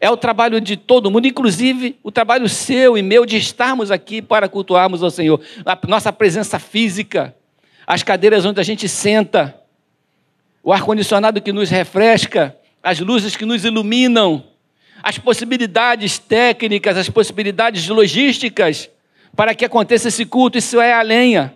É 0.00 0.10
o 0.10 0.16
trabalho 0.16 0.58
de 0.58 0.74
todo 0.74 1.10
mundo, 1.10 1.26
inclusive 1.26 1.98
o 2.02 2.10
trabalho 2.10 2.48
seu 2.48 2.96
e 2.96 3.02
meu 3.02 3.26
de 3.26 3.36
estarmos 3.36 3.90
aqui 3.90 4.22
para 4.22 4.48
cultuarmos 4.48 5.02
ao 5.02 5.10
Senhor. 5.10 5.38
A 5.66 5.78
nossa 5.86 6.10
presença 6.10 6.58
física, 6.58 7.36
as 7.86 8.02
cadeiras 8.02 8.46
onde 8.46 8.58
a 8.58 8.64
gente 8.64 8.88
senta, 8.88 9.54
o 10.62 10.72
ar-condicionado 10.72 11.42
que 11.42 11.52
nos 11.52 11.68
refresca, 11.68 12.56
as 12.82 13.00
luzes 13.00 13.36
que 13.36 13.44
nos 13.44 13.66
iluminam, 13.66 14.47
as 15.02 15.18
possibilidades 15.18 16.18
técnicas, 16.18 16.96
as 16.96 17.08
possibilidades 17.08 17.86
logísticas 17.88 18.90
para 19.36 19.54
que 19.54 19.64
aconteça 19.64 20.08
esse 20.08 20.24
culto, 20.24 20.58
isso 20.58 20.80
é 20.80 20.92
a 20.92 21.02
lenha. 21.02 21.54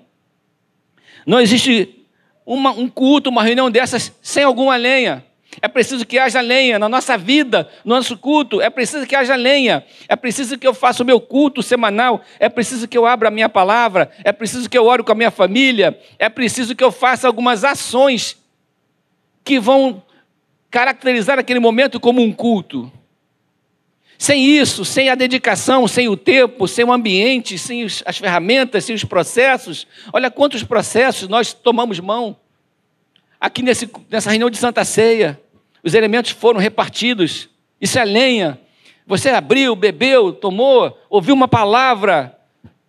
Não 1.27 1.41
existe 1.41 2.07
uma, 2.47 2.71
um 2.71 2.89
culto, 2.89 3.31
uma 3.31 3.43
reunião 3.43 3.71
dessas 3.71 4.13
sem 4.23 4.45
alguma 4.45 4.77
lenha. 4.77 5.25
É 5.61 5.69
preciso 5.69 6.07
que 6.07 6.19
haja 6.19 6.41
lenha 6.41 6.79
na 6.79 6.89
nossa 6.89 7.19
vida, 7.19 7.69
no 7.85 7.95
nosso 7.95 8.17
culto. 8.17 8.61
É 8.61 8.71
preciso 8.71 9.07
que 9.07 9.15
haja 9.15 9.35
lenha. 9.35 9.85
É 10.09 10.17
preciso 10.17 10.57
que 10.57 10.67
eu 10.67 10.73
faça 10.73 11.03
o 11.03 11.07
meu 11.07 11.21
culto 11.21 11.63
semanal. 11.63 12.23
É 12.39 12.49
preciso 12.49 12.89
que 12.89 12.97
eu 12.97 13.05
abra 13.05 13.29
a 13.29 13.31
minha 13.31 13.49
palavra. 13.49 14.11
É 14.25 14.33
preciso 14.33 14.69
que 14.71 14.79
eu 14.79 14.87
ore 14.87 15.03
com 15.03 15.13
a 15.13 15.17
minha 15.17 15.31
família. 15.31 15.99
É 16.19 16.29
preciso 16.29 16.75
que 16.75 16.83
eu 16.83 16.91
faça 16.91 17.27
algumas 17.27 17.65
ações 17.65 18.37
que 19.45 19.59
vão 19.59 20.03
caracterizar 20.71 21.39
aquele 21.39 21.61
momento 21.61 22.01
como 22.01 22.23
um 22.23 22.33
culto. 22.33 22.91
Sem 24.23 24.45
isso, 24.45 24.85
sem 24.85 25.09
a 25.09 25.17
dedicação, 25.17 25.89
sem 25.89 26.09
o 26.09 26.17
tempo, 26.17 26.69
sem 26.69 26.85
o 26.85 26.93
ambiente, 26.93 27.59
sem 27.59 27.85
as 27.85 28.19
ferramentas, 28.19 28.85
sem 28.85 28.95
os 28.95 29.03
processos, 29.03 29.85
olha 30.13 30.31
quantos 30.31 30.63
processos 30.63 31.27
nós 31.27 31.53
tomamos 31.53 31.99
mão. 31.99 32.37
Aqui 33.41 33.65
nesse, 33.65 33.91
nessa 34.09 34.31
reunião 34.31 34.49
de 34.49 34.59
Santa 34.59 34.85
Ceia, 34.85 35.41
os 35.83 35.93
elementos 35.93 36.31
foram 36.31 36.61
repartidos. 36.61 37.49
Isso 37.81 37.99
é 37.99 38.05
lenha. 38.05 38.61
Você 39.09 39.29
abriu, 39.31 39.75
bebeu, 39.75 40.33
tomou, 40.33 40.97
ouviu 41.11 41.35
uma 41.35 41.49
palavra, 41.49 42.39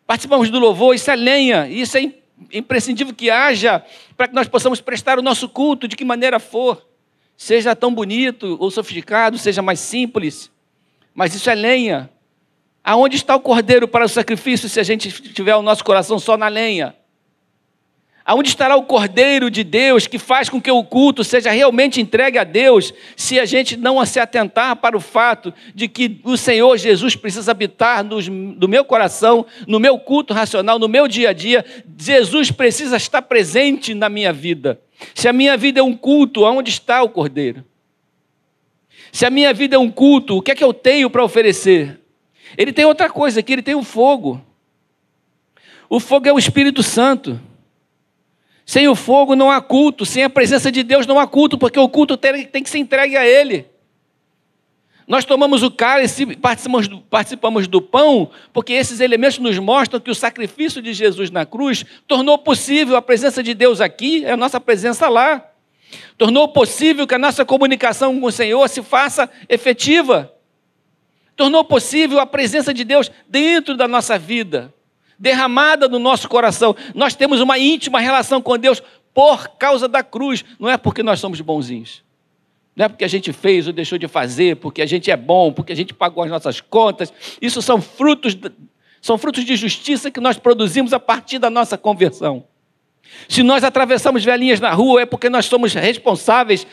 participamos 0.05 0.51
do 0.51 0.59
louvor, 0.59 0.93
isso 0.93 1.09
é 1.09 1.15
lenha. 1.15 1.67
Isso 1.67 1.97
é 1.97 2.13
imprescindível 2.51 3.11
que 3.11 3.31
haja 3.31 3.83
para 4.15 4.27
que 4.27 4.35
nós 4.35 4.47
possamos 4.47 4.79
prestar 4.81 5.17
o 5.17 5.23
nosso 5.23 5.49
culto 5.49 5.87
de 5.87 5.95
que 5.95 6.05
maneira 6.05 6.39
for. 6.39 6.87
Seja 7.35 7.75
tão 7.75 7.91
bonito 7.91 8.55
ou 8.59 8.69
sofisticado, 8.69 9.39
seja 9.39 9.63
mais 9.63 9.79
simples, 9.79 10.52
mas 11.13 11.36
isso 11.36 11.50
é 11.50 11.55
lenha. 11.55 12.10
Aonde 12.84 13.15
está 13.15 13.36
o 13.36 13.39
cordeiro 13.39 13.88
para 13.88 14.05
o 14.05 14.10
sacrifício 14.10 14.67
se 14.67 14.79
a 14.79 14.84
gente 14.84 15.10
tiver 15.34 15.55
o 15.55 15.62
nosso 15.62 15.84
coração 15.84 16.20
só 16.20 16.36
na 16.36 16.48
lenha? 16.48 16.96
Aonde 18.25 18.48
estará 18.48 18.77
o 18.77 18.84
Cordeiro 18.84 19.51
de 19.51 19.65
Deus 19.65 20.08
que 20.08 20.17
faz 20.17 20.48
com 20.48 20.62
que 20.62 20.72
o 20.72 20.84
culto 20.84 21.25
seja 21.25 21.51
realmente 21.51 22.00
entregue 22.00 22.38
a 22.38 22.46
Deus, 22.46 22.93
se 23.17 23.38
a 23.38 23.46
gente 23.46 23.75
não 23.75 24.03
se 24.05 24.17
atentar 24.17 24.77
para 24.77 24.96
o 24.96 25.01
fato 25.01 25.53
de 25.75 25.89
que 25.89 26.22
o 26.24 26.38
Senhor 26.38 26.77
Jesus 26.77 27.17
precisa 27.17 27.51
habitar 27.51 28.01
nos, 28.01 28.29
no 28.29 28.67
meu 28.67 28.86
coração, 28.86 29.46
no 29.67 29.77
meu 29.77 30.00
culto 30.00 30.34
racional, 30.34 30.79
no 30.79 30.88
meu 30.88 31.05
dia 31.05 31.32
a 31.32 31.34
dia? 31.34 31.65
Jesus 31.98 32.50
precisa 32.50 32.96
estar 32.96 33.22
presente 33.24 33.93
na 33.93 34.08
minha 34.08 34.32
vida. 34.32 34.79
Se 35.13 35.27
a 35.27 35.34
minha 35.34 35.58
vida 35.58 35.82
é 35.82 35.84
um 35.84 35.96
culto, 35.96 36.46
aonde 36.46 36.70
está 36.70 37.03
o 37.03 37.10
Cordeiro? 37.10 37.65
Se 39.13 39.27
a 39.27 39.29
minha 39.29 39.53
vida 39.53 39.75
é 39.75 39.79
um 39.79 39.91
culto, 39.91 40.38
o 40.38 40.41
que 40.41 40.50
é 40.50 40.55
que 40.55 40.63
eu 40.63 40.74
tenho 40.74 41.08
para 41.08 41.24
oferecer? 41.24 42.00
Ele 42.58 42.74
tem 42.74 42.84
outra 42.84 43.08
coisa 43.12 43.41
aqui, 43.41 43.53
ele 43.53 43.62
tem 43.62 43.75
o 43.75 43.84
fogo. 43.84 44.41
O 45.88 46.00
fogo 46.00 46.27
é 46.27 46.34
o 46.34 46.39
Espírito 46.39 46.82
Santo. 46.82 47.39
Sem 48.65 48.88
o 48.88 48.96
fogo 48.96 49.36
não 49.36 49.51
há 49.51 49.62
culto, 49.62 50.03
sem 50.03 50.24
a 50.24 50.29
presença 50.32 50.72
de 50.72 50.82
Deus 50.82 51.05
não 51.05 51.20
há 51.20 51.27
culto, 51.27 51.60
porque 51.60 51.79
o 51.79 51.88
culto 51.88 52.17
tem, 52.17 52.63
que 52.63 52.70
ser 52.70 52.79
entregue 52.79 53.15
a 53.15 53.24
Ele. 53.24 53.67
Nós 55.08 55.25
tomamos 55.25 55.62
o 55.62 55.70
cálice, 55.70 56.36
participamos 56.36 56.88
participamos 57.08 57.67
do 57.67 57.84
pão, 57.84 58.32
porque 58.51 58.74
esses 58.74 59.00
elementos 59.00 59.38
nos 59.38 59.60
mostram 59.60 60.00
que 60.00 60.10
o 60.10 60.15
sacrifício 60.15 60.82
de 60.82 60.91
Jesus 60.91 61.29
na 61.29 61.46
cruz 61.46 61.86
tornou 62.08 62.39
possível 62.39 62.96
a 62.96 63.01
presença 63.01 63.43
de 63.43 63.53
Deus 63.53 63.79
aqui, 63.79 64.25
é 64.25 64.32
a 64.32 64.38
nossa 64.38 64.60
presença 64.60 65.08
lá. 65.08 65.52
Tornou 66.17 66.47
possível 66.47 67.07
que 67.07 67.15
a 67.15 67.19
nossa 67.19 67.45
comunicação 67.45 68.19
com 68.19 68.27
o 68.27 68.31
Senhor 68.31 68.67
se 68.69 68.81
faça 68.81 69.29
efetiva. 69.50 70.33
Tornou 71.35 71.63
possível 71.63 72.19
a 72.19 72.25
presença 72.25 72.73
de 72.73 72.83
Deus 72.83 73.12
dentro 73.27 73.75
da 73.75 73.88
nossa 73.88 74.17
vida 74.17 74.73
derramada 75.23 75.88
no 75.88 76.00
nosso 76.00 76.27
coração. 76.27 76.75
Nós 76.93 77.15
temos 77.15 77.39
uma 77.39 77.57
íntima 77.57 78.00
relação 78.00 78.41
com 78.41 78.57
Deus 78.57 78.83
por 79.13 79.47
causa 79.57 79.88
da 79.88 80.03
cruz, 80.03 80.43
não 80.59 80.69
é 80.69 80.77
porque 80.77 81.01
nós 81.01 81.19
somos 81.19 81.39
bonzinhos. 81.39 82.03
Não 82.75 82.85
é 82.85 82.89
porque 82.89 83.05
a 83.05 83.07
gente 83.07 83.31
fez 83.31 83.67
ou 83.67 83.71
deixou 83.71 83.97
de 83.97 84.07
fazer, 84.07 84.57
porque 84.57 84.81
a 84.81 84.85
gente 84.85 85.12
é 85.12 85.15
bom, 85.15 85.53
porque 85.53 85.71
a 85.71 85.75
gente 85.75 85.93
pagou 85.93 86.23
as 86.23 86.29
nossas 86.29 86.59
contas. 86.59 87.13
Isso 87.41 87.62
são 87.62 87.79
frutos, 87.79 88.35
são 89.00 89.17
frutos 89.17 89.45
de 89.45 89.55
justiça 89.55 90.12
que 90.12 90.19
nós 90.19 90.38
produzimos 90.38 90.91
a 90.91 91.00
partir 91.00 91.39
da 91.39 91.50
nossa 91.50 91.77
conversão. 91.77 92.43
Se 93.27 93.43
nós 93.43 93.63
atravessamos 93.63 94.24
velhinhas 94.24 94.60
na 94.60 94.72
rua, 94.72 95.01
é 95.01 95.05
porque 95.05 95.29
nós 95.29 95.46
somos 95.46 95.74
responsáveis 95.74 96.67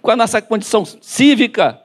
com 0.00 0.10
a 0.10 0.16
nossa 0.16 0.40
condição 0.40 0.84
cívica. 0.84 1.80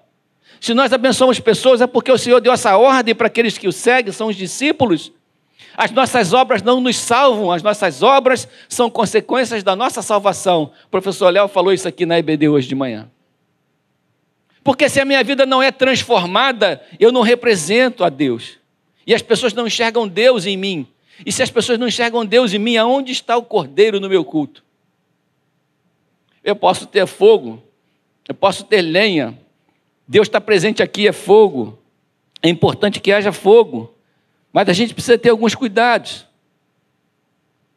Se 0.60 0.74
nós 0.74 0.94
abençoamos 0.94 1.40
pessoas, 1.40 1.82
é 1.82 1.88
porque 1.88 2.12
o 2.12 2.18
Senhor 2.18 2.40
deu 2.40 2.54
essa 2.54 2.78
ordem 2.78 3.14
para 3.14 3.28
aqueles 3.28 3.58
que 3.58 3.68
o 3.68 3.72
seguem, 3.72 4.14
são 4.14 4.28
os 4.28 4.36
discípulos. 4.36 5.12
As 5.76 5.92
nossas 5.92 6.34
obras 6.34 6.62
não 6.62 6.80
nos 6.80 6.98
salvam, 6.98 7.52
as 7.52 7.64
nossas 7.64 8.04
obras 8.04 8.48
são 8.70 8.90
consequências 8.90 9.64
da 9.64 9.76
nossa 9.76 10.02
salvação. 10.02 10.72
O 10.86 10.90
professor 10.90 11.30
Léo 11.30 11.48
falou 11.48 11.74
isso 11.74 11.88
aqui 11.88 12.06
na 12.06 12.18
EBD 12.20 12.48
hoje 12.48 12.68
de 12.68 12.76
manhã. 12.76 13.10
Porque 14.64 14.88
se 14.88 15.02
a 15.02 15.06
minha 15.06 15.24
vida 15.24 15.46
não 15.46 15.62
é 15.62 15.72
transformada, 15.72 16.82
eu 17.00 17.12
não 17.12 17.22
represento 17.22 18.04
a 18.04 18.10
Deus. 18.10 18.58
E 19.06 19.14
as 19.14 19.22
pessoas 19.22 19.54
não 19.54 19.68
enxergam 19.68 20.08
Deus 20.08 20.46
em 20.46 20.56
mim. 20.56 20.88
E 21.26 21.32
se 21.32 21.44
as 21.44 21.52
pessoas 21.52 21.78
não 21.78 21.88
enxergam 21.88 22.26
Deus 22.26 22.54
em 22.54 22.60
mim, 22.60 22.78
aonde 22.78 23.12
está 23.12 23.38
o 23.38 23.44
cordeiro 23.44 24.00
no 24.00 24.10
meu 24.10 24.26
culto? 24.26 24.64
Eu 26.44 26.56
posso 26.56 26.88
ter 26.88 27.06
fogo, 27.06 27.62
eu 28.28 28.36
posso 28.36 28.64
ter 28.64 28.82
lenha. 28.82 29.38
Deus 30.08 30.28
está 30.28 30.42
presente 30.42 30.82
aqui, 30.84 31.08
é 31.08 31.14
fogo. 31.14 31.80
É 32.42 32.50
importante 32.50 33.00
que 33.00 33.12
haja 33.12 33.32
fogo. 33.32 33.94
Mas 34.52 34.68
a 34.68 34.74
gente 34.74 34.94
precisa 34.94 35.18
ter 35.18 35.30
alguns 35.30 35.56
cuidados. 35.56 36.26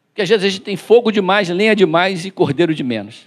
Porque 0.09 0.23
às 0.23 0.29
vezes 0.29 0.45
a 0.45 0.49
gente 0.49 0.63
tem 0.63 0.77
fogo 0.77 1.13
demais, 1.13 1.49
lenha 1.49 1.77
demais 1.77 2.25
e 2.25 2.31
cordeiro 2.31 2.75
de 2.75 2.83
menos. 2.83 3.27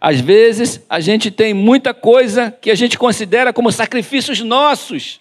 Às 0.00 0.18
vezes 0.18 0.80
a 0.88 0.98
gente 0.98 1.30
tem 1.30 1.52
muita 1.52 1.92
coisa 1.92 2.50
que 2.50 2.70
a 2.70 2.74
gente 2.74 2.96
considera 2.96 3.52
como 3.52 3.70
sacrifícios 3.70 4.40
nossos 4.40 5.20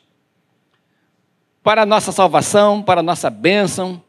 para 1.64 1.84
a 1.84 1.86
nossa 1.86 2.12
salvação, 2.12 2.82
para 2.82 3.02
a 3.02 3.04
nossa 3.04 3.30
bênção, 3.30 4.02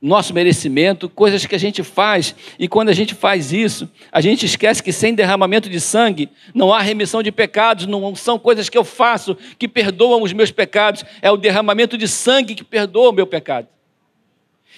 nosso 0.00 0.32
merecimento, 0.32 1.10
coisas 1.10 1.44
que 1.44 1.54
a 1.54 1.58
gente 1.58 1.82
faz, 1.82 2.34
e 2.58 2.66
quando 2.66 2.88
a 2.88 2.94
gente 2.94 3.14
faz 3.14 3.52
isso, 3.52 3.88
a 4.10 4.20
gente 4.20 4.46
esquece 4.46 4.82
que 4.82 4.92
sem 4.92 5.14
derramamento 5.14 5.68
de 5.68 5.78
sangue 5.78 6.30
não 6.54 6.72
há 6.72 6.80
remissão 6.80 7.22
de 7.22 7.30
pecados, 7.30 7.86
não 7.86 8.14
são 8.14 8.38
coisas 8.38 8.70
que 8.70 8.78
eu 8.78 8.84
faço 8.84 9.36
que 9.58 9.68
perdoam 9.68 10.22
os 10.22 10.32
meus 10.32 10.50
pecados, 10.50 11.04
é 11.20 11.30
o 11.30 11.36
derramamento 11.36 11.98
de 11.98 12.08
sangue 12.08 12.54
que 12.54 12.64
perdoa 12.64 13.10
o 13.10 13.12
meu 13.12 13.26
pecado. 13.26 13.68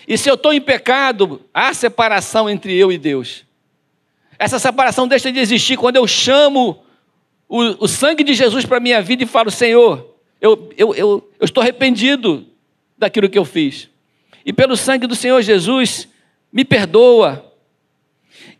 E 0.09 0.19
se 0.19 0.29
eu 0.29 0.35
estou 0.35 0.53
em 0.53 0.61
pecado, 0.61 1.43
há 1.55 1.73
separação 1.73 2.51
entre 2.51 2.77
eu 2.77 2.91
e 2.91 2.99
Deus. 2.99 3.45
Essa 4.37 4.59
separação 4.59 5.07
deixa 5.07 5.31
de 5.31 5.39
existir 5.39 5.77
quando 5.77 5.95
eu 5.95 6.07
chamo 6.09 6.83
o, 7.49 7.85
o 7.85 7.87
sangue 7.87 8.25
de 8.25 8.35
Jesus 8.35 8.65
para 8.65 8.79
a 8.79 8.81
minha 8.81 9.01
vida 9.01 9.23
e 9.23 9.27
falo: 9.27 9.53
Senhor, 9.53 10.12
eu, 10.43 10.71
eu, 10.77 10.95
eu, 10.95 11.31
eu 11.41 11.45
estou 11.45 11.63
arrependido 11.63 12.47
daquilo 12.99 13.31
que 13.31 13.39
eu 13.39 13.45
fiz 13.47 13.89
e 14.45 14.53
pelo 14.53 14.77
sangue 14.77 15.07
do 15.07 15.15
Senhor 15.15 15.41
Jesus, 15.41 16.09
me 16.53 16.65
perdoa. 16.65 17.53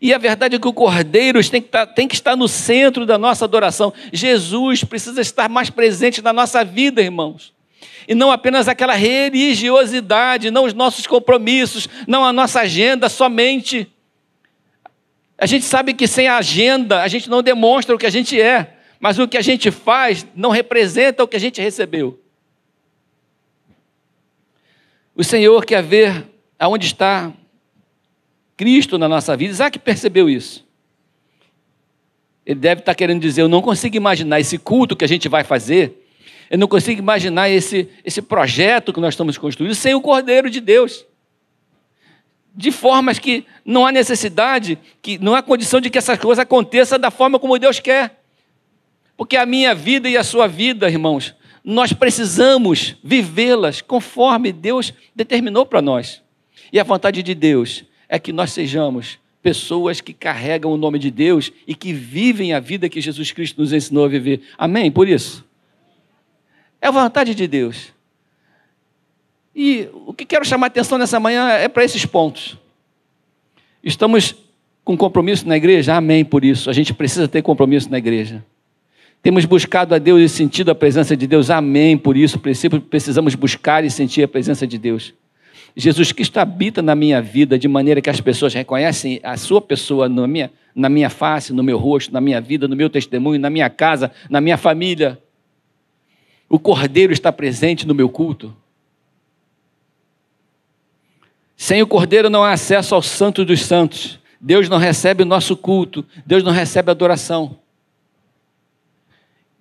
E 0.01 0.13
a 0.13 0.17
verdade 0.17 0.55
é 0.55 0.59
que 0.59 0.67
o 0.67 0.73
Cordeiro 0.73 1.39
tem 1.49 1.61
que, 1.61 1.67
estar, 1.67 1.85
tem 1.87 2.07
que 2.07 2.15
estar 2.15 2.35
no 2.35 2.47
centro 2.47 3.05
da 3.05 3.17
nossa 3.17 3.45
adoração. 3.45 3.93
Jesus 4.11 4.83
precisa 4.83 5.21
estar 5.21 5.49
mais 5.49 5.69
presente 5.69 6.21
na 6.21 6.33
nossa 6.33 6.63
vida, 6.63 7.01
irmãos. 7.01 7.53
E 8.07 8.15
não 8.15 8.31
apenas 8.31 8.67
aquela 8.67 8.95
religiosidade, 8.95 10.51
não 10.51 10.65
os 10.65 10.73
nossos 10.73 11.07
compromissos, 11.07 11.87
não 12.07 12.23
a 12.23 12.33
nossa 12.33 12.61
agenda 12.61 13.07
somente. 13.09 13.87
A 15.37 15.45
gente 15.45 15.65
sabe 15.65 15.93
que 15.93 16.07
sem 16.07 16.27
a 16.27 16.37
agenda 16.37 17.01
a 17.01 17.07
gente 17.07 17.29
não 17.29 17.41
demonstra 17.41 17.95
o 17.95 17.97
que 17.97 18.05
a 18.05 18.11
gente 18.11 18.39
é, 18.39 18.77
mas 19.03 19.19
o 19.19 19.27
que 19.27 19.37
a 19.37 19.41
gente 19.41 19.69
faz 19.69 20.25
não 20.33 20.49
representa 20.49 21.21
o 21.21 21.27
que 21.27 21.35
a 21.35 21.39
gente 21.39 21.61
recebeu. 21.61 22.17
O 25.13 25.21
Senhor 25.25 25.65
quer 25.65 25.83
ver 25.83 26.25
aonde 26.57 26.85
está 26.85 27.33
Cristo 28.55 28.97
na 28.97 29.09
nossa 29.09 29.35
vida. 29.35 29.51
Isaac 29.51 29.77
percebeu 29.77 30.29
isso. 30.29 30.65
Ele 32.45 32.61
deve 32.61 32.79
estar 32.79 32.95
querendo 32.95 33.19
dizer: 33.19 33.41
Eu 33.41 33.49
não 33.49 33.61
consigo 33.61 33.97
imaginar 33.97 34.39
esse 34.39 34.57
culto 34.57 34.95
que 34.95 35.03
a 35.03 35.07
gente 35.09 35.27
vai 35.27 35.43
fazer, 35.43 36.07
eu 36.49 36.57
não 36.57 36.69
consigo 36.69 37.01
imaginar 37.01 37.49
esse, 37.49 37.89
esse 38.05 38.21
projeto 38.21 38.93
que 38.93 39.01
nós 39.01 39.15
estamos 39.15 39.37
construindo 39.37 39.75
sem 39.75 39.93
o 39.93 39.99
Cordeiro 39.99 40.49
de 40.49 40.61
Deus. 40.61 41.05
De 42.55 42.71
formas 42.71 43.19
que 43.19 43.45
não 43.65 43.85
há 43.85 43.91
necessidade, 43.91 44.79
que 45.01 45.17
não 45.17 45.35
há 45.35 45.43
condição 45.43 45.81
de 45.81 45.89
que 45.89 45.97
essa 45.97 46.17
coisa 46.17 46.43
aconteça 46.43 46.97
da 46.97 47.11
forma 47.11 47.37
como 47.37 47.59
Deus 47.59 47.81
quer. 47.81 48.22
Porque 49.15 49.37
a 49.37 49.45
minha 49.45 49.75
vida 49.75 50.09
e 50.09 50.17
a 50.17 50.23
sua 50.23 50.47
vida, 50.47 50.89
irmãos, 50.89 51.35
nós 51.63 51.93
precisamos 51.93 52.95
vivê-las 53.03 53.81
conforme 53.81 54.51
Deus 54.51 54.93
determinou 55.15 55.65
para 55.65 55.81
nós. 55.81 56.21
E 56.71 56.79
a 56.79 56.83
vontade 56.83 57.23
de 57.23 57.33
Deus 57.33 57.85
é 58.09 58.19
que 58.19 58.33
nós 58.33 58.51
sejamos 58.51 59.19
pessoas 59.41 60.01
que 60.01 60.13
carregam 60.13 60.71
o 60.71 60.77
nome 60.77 60.97
de 60.97 61.11
Deus 61.11 61.51
e 61.67 61.75
que 61.75 61.93
vivem 61.93 62.53
a 62.53 62.59
vida 62.59 62.89
que 62.89 63.01
Jesus 63.01 63.31
Cristo 63.31 63.61
nos 63.61 63.73
ensinou 63.73 64.05
a 64.05 64.07
viver. 64.07 64.41
Amém? 64.57 64.91
Por 64.91 65.07
isso. 65.07 65.45
É 66.81 66.87
a 66.87 66.91
vontade 66.91 67.35
de 67.35 67.47
Deus. 67.47 67.93
E 69.55 69.87
o 70.05 70.13
que 70.13 70.25
quero 70.25 70.45
chamar 70.45 70.65
a 70.65 70.67
atenção 70.67 70.97
nessa 70.97 71.19
manhã 71.19 71.49
é 71.49 71.67
para 71.67 71.83
esses 71.83 72.05
pontos. 72.05 72.57
Estamos 73.83 74.35
com 74.83 74.97
compromisso 74.97 75.47
na 75.47 75.55
igreja? 75.55 75.93
Amém 75.93 76.25
por 76.25 76.43
isso. 76.43 76.69
A 76.69 76.73
gente 76.73 76.93
precisa 76.93 77.27
ter 77.27 77.41
compromisso 77.41 77.89
na 77.89 77.97
igreja. 77.97 78.43
Temos 79.23 79.45
buscado 79.45 79.95
a 79.95 79.97
Deus 79.97 80.21
e 80.21 80.27
sentido 80.27 80.69
a 80.69 80.75
presença 80.75 81.15
de 81.15 81.25
Deus? 81.25 81.49
Amém 81.49 81.97
por 81.97 82.17
isso. 82.17 82.37
Precisamos 82.37 83.35
buscar 83.35 83.85
e 83.85 83.89
sentir 83.89 84.21
a 84.21 84.27
presença 84.27 84.67
de 84.67 84.77
Deus. 84.77 85.13
Jesus 85.77 86.11
Cristo 86.11 86.39
habita 86.39 86.81
na 86.81 86.93
minha 86.93 87.21
vida 87.21 87.57
de 87.57 87.69
maneira 87.69 88.01
que 88.01 88.09
as 88.09 88.19
pessoas 88.19 88.53
reconhecem 88.53 89.21
a 89.23 89.37
sua 89.37 89.61
pessoa 89.61 90.09
na 90.09 90.27
minha, 90.27 90.51
na 90.75 90.89
minha 90.89 91.09
face, 91.09 91.53
no 91.53 91.63
meu 91.63 91.77
rosto, 91.77 92.11
na 92.11 92.19
minha 92.19 92.41
vida, 92.41 92.67
no 92.67 92.75
meu 92.75 92.89
testemunho, 92.89 93.39
na 93.39 93.49
minha 93.49 93.69
casa, 93.69 94.11
na 94.29 94.41
minha 94.41 94.57
família. 94.57 95.17
O 96.49 96.59
Cordeiro 96.59 97.13
está 97.13 97.31
presente 97.31 97.87
no 97.87 97.95
meu 97.95 98.09
culto. 98.09 98.53
Sem 101.55 101.81
o 101.81 101.87
Cordeiro 101.87 102.29
não 102.29 102.43
há 102.43 102.51
acesso 102.51 102.93
ao 102.93 103.01
Santo 103.01 103.45
dos 103.45 103.61
Santos. 103.61 104.19
Deus 104.39 104.67
não 104.67 104.77
recebe 104.77 105.23
o 105.23 105.25
nosso 105.25 105.55
culto, 105.55 106.05
Deus 106.25 106.43
não 106.43 106.51
recebe 106.51 106.91
adoração. 106.91 107.62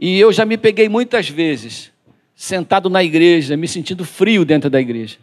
E 0.05 0.19
eu 0.19 0.33
já 0.33 0.45
me 0.45 0.59
peguei 0.59 0.89
muitas 0.89 1.29
vezes 1.29 1.93
sentado 2.35 2.91
na 2.91 3.05
igreja, 3.05 3.57
me 3.57 3.69
sentindo 3.69 4.05
frio 4.05 4.45
dentro 4.45 4.69
da 4.69 4.81
igreja. 4.81 5.17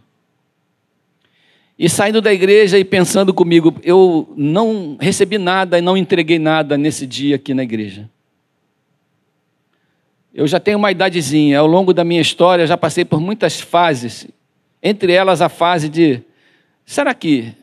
E 1.78 1.90
saindo 1.90 2.22
da 2.22 2.32
igreja 2.32 2.80
e 2.80 2.86
pensando 2.86 3.34
comigo, 3.34 3.76
eu 3.84 4.34
não 4.38 4.96
recebi 4.98 5.38
nada 5.38 5.78
e 5.78 5.82
não 5.82 5.98
entreguei 5.98 6.40
nada 6.40 6.78
nesse 6.78 7.06
dia 7.06 7.36
aqui 7.36 7.54
na 7.54 7.64
igreja. 7.64 8.10
Eu 10.34 10.48
já 10.48 10.62
tenho 10.62 10.78
uma 10.78 10.92
idadezinha, 10.92 11.60
ao 11.60 11.68
longo 11.68 11.94
da 11.94 12.06
minha 12.06 12.22
história 12.22 12.66
já 12.66 12.78
passei 12.78 13.04
por 13.04 13.20
muitas 13.20 13.60
fases, 13.60 14.30
entre 14.82 15.12
elas 15.12 15.42
a 15.42 15.50
fase 15.50 15.90
de: 15.90 16.22
será 16.86 17.14
que 17.14 17.54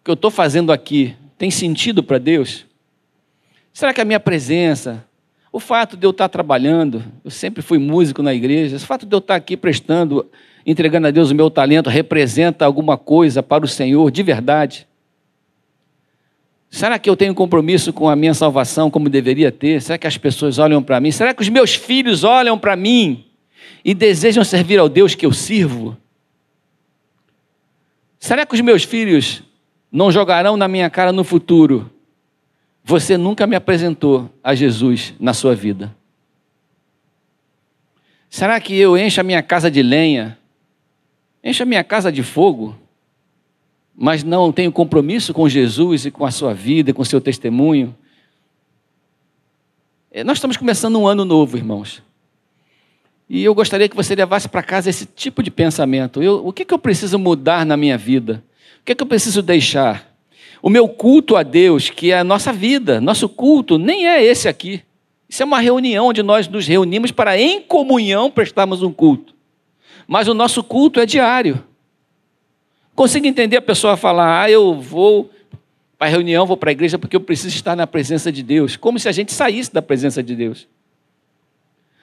o 0.00 0.04
que 0.04 0.10
eu 0.10 0.14
estou 0.14 0.30
fazendo 0.30 0.70
aqui 0.70 1.16
tem 1.38 1.50
sentido 1.50 2.02
para 2.02 2.18
Deus? 2.18 2.66
Será 3.72 3.94
que 3.94 4.02
a 4.02 4.04
minha 4.04 4.20
presença, 4.20 5.05
o 5.56 5.58
fato 5.58 5.96
de 5.96 6.06
eu 6.06 6.10
estar 6.10 6.28
trabalhando, 6.28 7.02
eu 7.24 7.30
sempre 7.30 7.62
fui 7.62 7.78
músico 7.78 8.22
na 8.22 8.34
igreja, 8.34 8.76
o 8.76 8.80
fato 8.80 9.06
de 9.06 9.14
eu 9.14 9.20
estar 9.20 9.36
aqui 9.36 9.56
prestando 9.56 10.26
entregando 10.66 11.06
a 11.06 11.10
Deus 11.10 11.30
o 11.30 11.34
meu 11.34 11.48
talento, 11.48 11.88
representa 11.88 12.66
alguma 12.66 12.98
coisa 12.98 13.42
para 13.42 13.64
o 13.64 13.68
Senhor 13.68 14.10
de 14.10 14.22
verdade? 14.22 14.86
Será 16.68 16.98
que 16.98 17.08
eu 17.08 17.16
tenho 17.16 17.34
compromisso 17.34 17.90
com 17.90 18.06
a 18.06 18.14
minha 18.14 18.34
salvação 18.34 18.90
como 18.90 19.08
deveria 19.08 19.50
ter? 19.50 19.80
Será 19.80 19.96
que 19.96 20.06
as 20.06 20.18
pessoas 20.18 20.58
olham 20.58 20.82
para 20.82 21.00
mim? 21.00 21.10
Será 21.10 21.32
que 21.32 21.40
os 21.40 21.48
meus 21.48 21.74
filhos 21.74 22.22
olham 22.22 22.58
para 22.58 22.76
mim 22.76 23.24
e 23.82 23.94
desejam 23.94 24.44
servir 24.44 24.78
ao 24.78 24.90
Deus 24.90 25.14
que 25.14 25.24
eu 25.24 25.32
sirvo? 25.32 25.96
Será 28.20 28.44
que 28.44 28.54
os 28.54 28.60
meus 28.60 28.84
filhos 28.84 29.42
não 29.90 30.12
jogarão 30.12 30.54
na 30.54 30.68
minha 30.68 30.90
cara 30.90 31.12
no 31.12 31.24
futuro? 31.24 31.90
Você 32.86 33.18
nunca 33.18 33.46
me 33.46 33.56
apresentou 33.56 34.30
a 34.42 34.54
Jesus 34.54 35.12
na 35.20 35.34
sua 35.34 35.54
vida. 35.54 35.94
Será 38.30 38.58
que 38.60 38.74
eu 38.74 38.96
encho 38.96 39.20
a 39.20 39.24
minha 39.24 39.42
casa 39.42 39.70
de 39.70 39.82
lenha 39.82 40.38
Encha 41.46 41.64
minha 41.64 41.84
casa 41.84 42.10
de 42.10 42.24
fogo, 42.24 42.74
mas 43.94 44.24
não 44.24 44.50
tenho 44.50 44.72
compromisso 44.72 45.32
com 45.32 45.48
Jesus 45.48 46.04
e 46.04 46.10
com 46.10 46.26
a 46.26 46.32
sua 46.32 46.52
vida, 46.52 46.92
com 46.92 47.02
o 47.02 47.04
seu 47.04 47.20
testemunho. 47.20 47.96
É, 50.10 50.24
nós 50.24 50.38
estamos 50.38 50.56
começando 50.56 50.98
um 50.98 51.06
ano 51.06 51.24
novo, 51.24 51.56
irmãos. 51.56 52.02
E 53.30 53.44
eu 53.44 53.54
gostaria 53.54 53.88
que 53.88 53.94
você 53.94 54.16
levasse 54.16 54.48
para 54.48 54.60
casa 54.60 54.90
esse 54.90 55.06
tipo 55.06 55.40
de 55.40 55.52
pensamento. 55.52 56.20
Eu, 56.20 56.44
o 56.44 56.52
que, 56.52 56.64
que 56.64 56.74
eu 56.74 56.80
preciso 56.80 57.16
mudar 57.16 57.64
na 57.64 57.76
minha 57.76 57.96
vida? 57.96 58.42
O 58.80 58.84
que, 58.84 58.96
que 58.96 59.02
eu 59.04 59.06
preciso 59.06 59.40
deixar? 59.40 60.15
O 60.66 60.68
meu 60.68 60.88
culto 60.88 61.36
a 61.36 61.44
Deus, 61.44 61.90
que 61.90 62.10
é 62.10 62.18
a 62.18 62.24
nossa 62.24 62.52
vida, 62.52 63.00
nosso 63.00 63.28
culto, 63.28 63.78
nem 63.78 64.08
é 64.08 64.20
esse 64.20 64.48
aqui. 64.48 64.82
Isso 65.28 65.44
é 65.44 65.46
uma 65.46 65.60
reunião 65.60 66.06
onde 66.08 66.24
nós 66.24 66.48
nos 66.48 66.66
reunimos 66.66 67.12
para, 67.12 67.38
em 67.38 67.60
comunhão, 67.60 68.28
prestarmos 68.28 68.82
um 68.82 68.92
culto 68.92 69.36
mas 70.06 70.28
o 70.28 70.34
nosso 70.34 70.62
culto 70.62 71.00
é 71.00 71.06
diário. 71.06 71.62
Consigo 72.94 73.26
entender 73.26 73.56
a 73.56 73.62
pessoa 73.62 73.96
falar, 73.96 74.42
ah, 74.42 74.50
eu 74.50 74.80
vou 74.80 75.30
para 75.98 76.06
a 76.08 76.10
reunião, 76.10 76.46
vou 76.46 76.56
para 76.56 76.70
a 76.70 76.72
igreja 76.72 76.98
porque 76.98 77.16
eu 77.16 77.20
preciso 77.20 77.54
estar 77.54 77.74
na 77.74 77.86
presença 77.86 78.30
de 78.30 78.42
Deus, 78.42 78.76
como 78.76 78.98
se 78.98 79.08
a 79.08 79.12
gente 79.12 79.32
saísse 79.32 79.72
da 79.72 79.82
presença 79.82 80.22
de 80.22 80.34
Deus. 80.34 80.68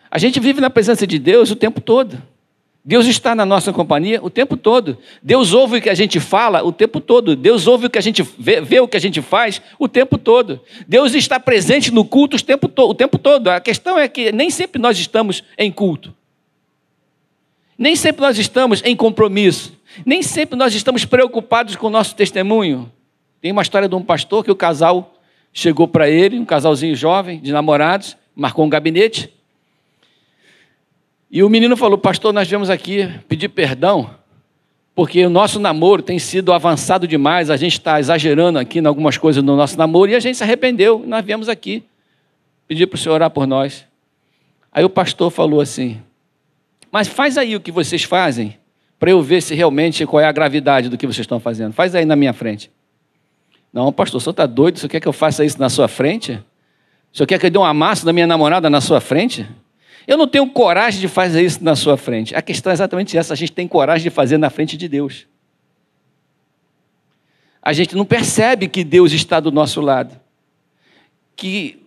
A 0.09 0.17
gente 0.17 0.39
vive 0.39 0.59
na 0.61 0.69
presença 0.69 1.07
de 1.07 1.17
Deus 1.17 1.49
o 1.49 1.55
tempo 1.55 1.81
todo. 1.81 2.21
Deus 2.85 3.05
está 3.05 3.33
na 3.33 3.45
nossa 3.45 3.71
companhia 3.71 4.19
o 4.21 4.29
tempo 4.29 4.57
todo. 4.57 4.97
Deus 5.21 5.53
ouve 5.53 5.77
o 5.77 5.81
que 5.81 5.89
a 5.89 5.93
gente 5.93 6.19
fala 6.19 6.63
o 6.63 6.71
tempo 6.71 6.99
todo. 6.99 7.33
Deus 7.33 7.65
ouve 7.65 7.85
o 7.85 7.89
que 7.89 7.97
a 7.97 8.01
gente 8.01 8.21
vê, 8.37 8.59
vê 8.59 8.81
o 8.81 8.87
que 8.87 8.97
a 8.97 8.99
gente 8.99 9.21
faz 9.21 9.61
o 9.79 9.87
tempo 9.87 10.17
todo. 10.17 10.59
Deus 10.85 11.13
está 11.13 11.39
presente 11.39 11.91
no 11.91 12.03
culto 12.03 12.35
o 12.35 12.41
tempo, 12.41 12.69
o 12.75 12.93
tempo 12.93 13.17
todo. 13.17 13.47
A 13.47 13.61
questão 13.61 13.97
é 13.97 14.09
que 14.09 14.33
nem 14.33 14.49
sempre 14.49 14.81
nós 14.81 14.99
estamos 14.99 15.43
em 15.57 15.71
culto. 15.71 16.13
Nem 17.77 17.95
sempre 17.95 18.21
nós 18.21 18.37
estamos 18.37 18.81
em 18.83 18.95
compromisso. 18.97 19.71
Nem 20.05 20.21
sempre 20.21 20.57
nós 20.57 20.75
estamos 20.75 21.05
preocupados 21.05 21.77
com 21.77 21.87
o 21.87 21.89
nosso 21.89 22.13
testemunho. 22.15 22.91
Tem 23.39 23.53
uma 23.53 23.61
história 23.61 23.87
de 23.87 23.95
um 23.95 24.01
pastor 24.01 24.43
que 24.43 24.51
o 24.51 24.55
casal 24.55 25.15
chegou 25.53 25.87
para 25.87 26.09
ele, 26.09 26.37
um 26.37 26.45
casalzinho 26.45 26.95
jovem, 26.95 27.39
de 27.39 27.53
namorados, 27.53 28.17
marcou 28.35 28.65
um 28.65 28.69
gabinete. 28.69 29.29
E 31.33 31.41
o 31.41 31.49
menino 31.49 31.75
falou: 31.75 31.97
Pastor, 31.97 32.31
nós 32.31 32.47
viemos 32.47 32.69
aqui 32.69 33.09
pedir 33.27 33.49
perdão, 33.49 34.07
porque 34.93 35.25
o 35.25 35.31
nosso 35.31 35.59
namoro 35.59 36.03
tem 36.03 36.19
sido 36.19 36.53
avançado 36.53 37.07
demais, 37.07 37.49
a 37.49 37.57
gente 37.57 37.73
está 37.73 37.99
exagerando 37.99 38.59
aqui 38.59 38.77
em 38.77 38.85
algumas 38.85 39.17
coisas 39.17 39.43
no 39.43 39.55
nosso 39.55 39.75
namoro 39.75 40.11
e 40.11 40.15
a 40.15 40.19
gente 40.19 40.37
se 40.37 40.43
arrependeu. 40.43 41.03
Nós 41.07 41.25
viemos 41.25 41.49
aqui 41.49 41.83
pedir 42.67 42.85
para 42.85 42.97
o 42.97 42.99
senhor 42.99 43.15
orar 43.15 43.31
por 43.31 43.47
nós. 43.47 43.83
Aí 44.71 44.85
o 44.85 44.89
pastor 44.91 45.31
falou 45.31 45.59
assim: 45.59 45.99
mas 46.91 47.07
faz 47.07 47.35
aí 47.35 47.55
o 47.55 47.59
que 47.59 47.71
vocês 47.71 48.03
fazem, 48.03 48.55
para 48.99 49.09
eu 49.09 49.19
ver 49.19 49.41
se 49.41 49.55
realmente 49.55 50.05
qual 50.05 50.21
é 50.21 50.25
a 50.25 50.31
gravidade 50.31 50.87
do 50.87 50.99
que 50.99 51.07
vocês 51.07 51.23
estão 51.23 51.39
fazendo. 51.39 51.73
Faz 51.73 51.95
aí 51.95 52.05
na 52.05 52.15
minha 52.15 52.33
frente. 52.33 52.69
Não, 53.73 53.91
pastor, 53.91 54.19
o 54.19 54.21
senhor 54.21 54.33
está 54.33 54.45
doido? 54.45 54.75
O 54.75 54.79
senhor 54.81 54.89
quer 54.91 54.99
que 54.99 55.07
eu 55.07 55.13
faça 55.13 55.43
isso 55.43 55.59
na 55.59 55.67
sua 55.67 55.87
frente? 55.87 56.33
O 57.11 57.17
senhor 57.17 57.25
quer 57.25 57.39
que 57.39 57.47
eu 57.47 57.49
dê 57.49 57.57
um 57.57 57.65
amasso 57.65 58.05
da 58.05 58.13
minha 58.13 58.27
namorada 58.27 58.69
na 58.69 58.79
sua 58.79 59.01
frente? 59.01 59.49
Eu 60.07 60.17
não 60.17 60.27
tenho 60.27 60.49
coragem 60.49 60.99
de 60.99 61.07
fazer 61.07 61.43
isso 61.43 61.63
na 61.63 61.75
sua 61.75 61.97
frente. 61.97 62.35
A 62.35 62.41
questão 62.41 62.71
é 62.71 62.73
exatamente 62.73 63.17
essa: 63.17 63.33
a 63.33 63.37
gente 63.37 63.51
tem 63.51 63.67
coragem 63.67 64.03
de 64.03 64.09
fazer 64.09 64.37
na 64.37 64.49
frente 64.49 64.75
de 64.75 64.87
Deus. 64.87 65.25
A 67.61 67.71
gente 67.71 67.95
não 67.95 68.03
percebe 68.03 68.67
que 68.67 68.83
Deus 68.83 69.13
está 69.13 69.39
do 69.39 69.51
nosso 69.51 69.79
lado. 69.79 70.19
Que 71.35 71.81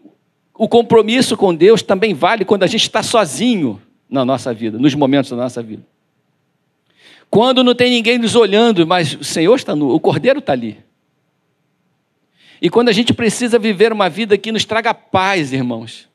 o 0.54 0.66
compromisso 0.66 1.36
com 1.36 1.54
Deus 1.54 1.82
também 1.82 2.14
vale 2.14 2.44
quando 2.44 2.62
a 2.62 2.66
gente 2.66 2.82
está 2.82 3.02
sozinho 3.02 3.80
na 4.08 4.24
nossa 4.24 4.54
vida, 4.54 4.78
nos 4.78 4.94
momentos 4.94 5.30
da 5.30 5.36
nossa 5.36 5.62
vida. 5.62 5.84
Quando 7.28 7.62
não 7.62 7.74
tem 7.74 7.90
ninguém 7.90 8.18
nos 8.18 8.34
olhando, 8.34 8.86
mas 8.86 9.14
o 9.14 9.24
Senhor 9.24 9.54
está 9.54 9.76
no, 9.76 9.90
o 9.90 10.00
Cordeiro 10.00 10.38
está 10.38 10.52
ali. 10.52 10.78
E 12.62 12.70
quando 12.70 12.88
a 12.88 12.92
gente 12.92 13.12
precisa 13.12 13.58
viver 13.58 13.92
uma 13.92 14.08
vida 14.08 14.38
que 14.38 14.50
nos 14.50 14.64
traga 14.64 14.94
paz, 14.94 15.52
irmãos. 15.52 16.08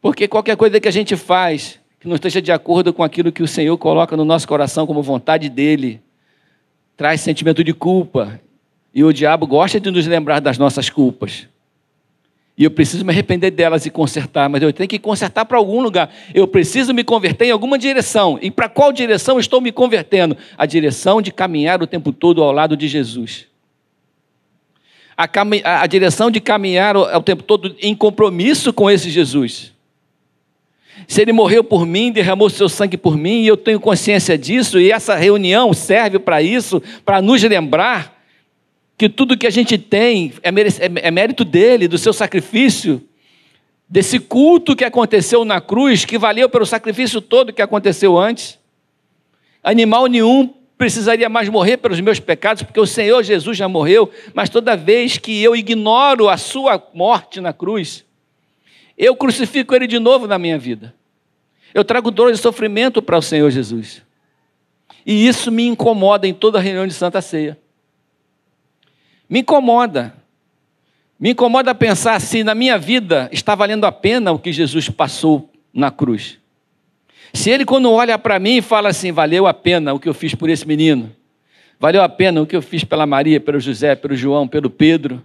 Porque 0.00 0.28
qualquer 0.28 0.56
coisa 0.56 0.80
que 0.80 0.88
a 0.88 0.92
gente 0.92 1.16
faz 1.16 1.80
que 2.00 2.06
não 2.06 2.14
esteja 2.14 2.40
de 2.40 2.52
acordo 2.52 2.92
com 2.92 3.02
aquilo 3.02 3.32
que 3.32 3.42
o 3.42 3.48
Senhor 3.48 3.76
coloca 3.76 4.16
no 4.16 4.24
nosso 4.24 4.46
coração 4.46 4.86
como 4.86 5.02
vontade 5.02 5.48
dele, 5.48 6.00
traz 6.96 7.20
sentimento 7.20 7.62
de 7.64 7.72
culpa, 7.72 8.40
E 8.94 9.04
o 9.04 9.12
diabo 9.12 9.46
gosta 9.46 9.78
de 9.78 9.90
nos 9.90 10.06
lembrar 10.06 10.40
das 10.40 10.58
nossas 10.58 10.88
culpas. 10.88 11.46
E 12.56 12.64
eu 12.64 12.70
preciso 12.70 13.04
me 13.04 13.12
arrepender 13.12 13.52
delas 13.52 13.86
e 13.86 13.90
consertar, 13.90 14.48
mas 14.48 14.60
eu 14.62 14.72
tenho 14.72 14.88
que 14.88 14.98
consertar 14.98 15.44
para 15.44 15.58
algum 15.58 15.80
lugar. 15.80 16.10
Eu 16.34 16.48
preciso 16.48 16.92
me 16.92 17.04
converter 17.04 17.44
em 17.46 17.50
alguma 17.52 17.78
direção. 17.78 18.38
E 18.42 18.50
para 18.50 18.68
qual 18.68 18.92
direção 18.92 19.38
estou 19.38 19.60
me 19.60 19.70
convertendo? 19.70 20.36
A 20.56 20.66
direção 20.66 21.22
de 21.22 21.30
caminhar 21.30 21.80
o 21.80 21.86
tempo 21.86 22.12
todo 22.12 22.42
ao 22.42 22.50
lado 22.50 22.76
de 22.76 22.88
Jesus. 22.88 23.46
A, 25.16 25.28
a, 25.82 25.86
direção 25.86 26.30
de 26.30 26.40
caminhar 26.40 26.96
o, 26.96 27.02
o 27.02 27.22
tempo 27.22 27.44
todo 27.44 27.76
em 27.80 27.94
compromisso 27.94 28.72
com 28.72 28.90
esse 28.90 29.10
Jesus. 29.10 29.72
Se 31.06 31.22
ele 31.22 31.32
morreu 31.32 31.62
por 31.62 31.86
mim, 31.86 32.12
derramou 32.12 32.50
seu 32.50 32.68
sangue 32.68 32.96
por 32.96 33.16
mim, 33.16 33.42
e 33.42 33.46
eu 33.46 33.56
tenho 33.56 33.80
consciência 33.80 34.36
disso, 34.36 34.80
e 34.80 34.90
essa 34.90 35.14
reunião 35.14 35.72
serve 35.72 36.18
para 36.18 36.42
isso, 36.42 36.82
para 37.04 37.22
nos 37.22 37.42
lembrar 37.42 38.18
que 38.96 39.08
tudo 39.08 39.36
que 39.36 39.46
a 39.46 39.50
gente 39.50 39.78
tem 39.78 40.32
é, 40.42 40.48
é, 40.48 41.06
é 41.06 41.10
mérito 41.10 41.44
dele, 41.44 41.86
do 41.86 41.96
seu 41.96 42.12
sacrifício, 42.12 43.00
desse 43.88 44.18
culto 44.18 44.74
que 44.74 44.84
aconteceu 44.84 45.44
na 45.44 45.60
cruz, 45.60 46.04
que 46.04 46.18
valeu 46.18 46.48
pelo 46.48 46.66
sacrifício 46.66 47.20
todo 47.20 47.52
que 47.52 47.62
aconteceu 47.62 48.18
antes. 48.18 48.58
Animal 49.62 50.06
nenhum 50.06 50.52
precisaria 50.76 51.28
mais 51.28 51.48
morrer 51.48 51.76
pelos 51.78 52.00
meus 52.00 52.20
pecados, 52.20 52.62
porque 52.62 52.78
o 52.78 52.86
Senhor 52.86 53.22
Jesus 53.22 53.56
já 53.56 53.68
morreu, 53.68 54.10
mas 54.34 54.48
toda 54.48 54.76
vez 54.76 55.16
que 55.16 55.42
eu 55.42 55.56
ignoro 55.56 56.28
a 56.28 56.36
sua 56.36 56.82
morte 56.92 57.40
na 57.40 57.52
cruz, 57.52 58.04
eu 58.98 59.14
crucifico 59.14 59.74
ele 59.74 59.86
de 59.86 59.98
novo 59.98 60.26
na 60.26 60.38
minha 60.38 60.58
vida. 60.58 60.92
Eu 61.72 61.84
trago 61.84 62.10
dor 62.10 62.32
e 62.32 62.36
sofrimento 62.36 63.00
para 63.00 63.16
o 63.16 63.22
Senhor 63.22 63.48
Jesus. 63.50 64.02
E 65.06 65.26
isso 65.26 65.52
me 65.52 65.66
incomoda 65.66 66.26
em 66.26 66.34
toda 66.34 66.60
reunião 66.60 66.86
de 66.86 66.92
Santa 66.92 67.22
Ceia. 67.22 67.56
Me 69.28 69.40
incomoda. 69.40 70.14
Me 71.20 71.30
incomoda 71.30 71.74
pensar 71.74 72.20
se 72.20 72.42
na 72.42 72.54
minha 72.54 72.76
vida 72.76 73.28
está 73.32 73.54
valendo 73.54 73.84
a 73.84 73.92
pena 73.92 74.32
o 74.32 74.38
que 74.38 74.52
Jesus 74.52 74.88
passou 74.88 75.50
na 75.72 75.90
cruz. 75.90 76.38
Se 77.32 77.50
ele, 77.50 77.64
quando 77.64 77.90
olha 77.90 78.18
para 78.18 78.38
mim, 78.38 78.60
fala 78.60 78.88
assim: 78.88 79.12
valeu 79.12 79.46
a 79.46 79.54
pena 79.54 79.92
o 79.92 80.00
que 80.00 80.08
eu 80.08 80.14
fiz 80.14 80.34
por 80.34 80.48
esse 80.48 80.66
menino, 80.66 81.14
valeu 81.78 82.02
a 82.02 82.08
pena 82.08 82.40
o 82.40 82.46
que 82.46 82.56
eu 82.56 82.62
fiz 82.62 82.84
pela 82.84 83.06
Maria, 83.06 83.40
pelo 83.40 83.60
José, 83.60 83.94
pelo 83.94 84.16
João, 84.16 84.48
pelo 84.48 84.70
Pedro. 84.70 85.22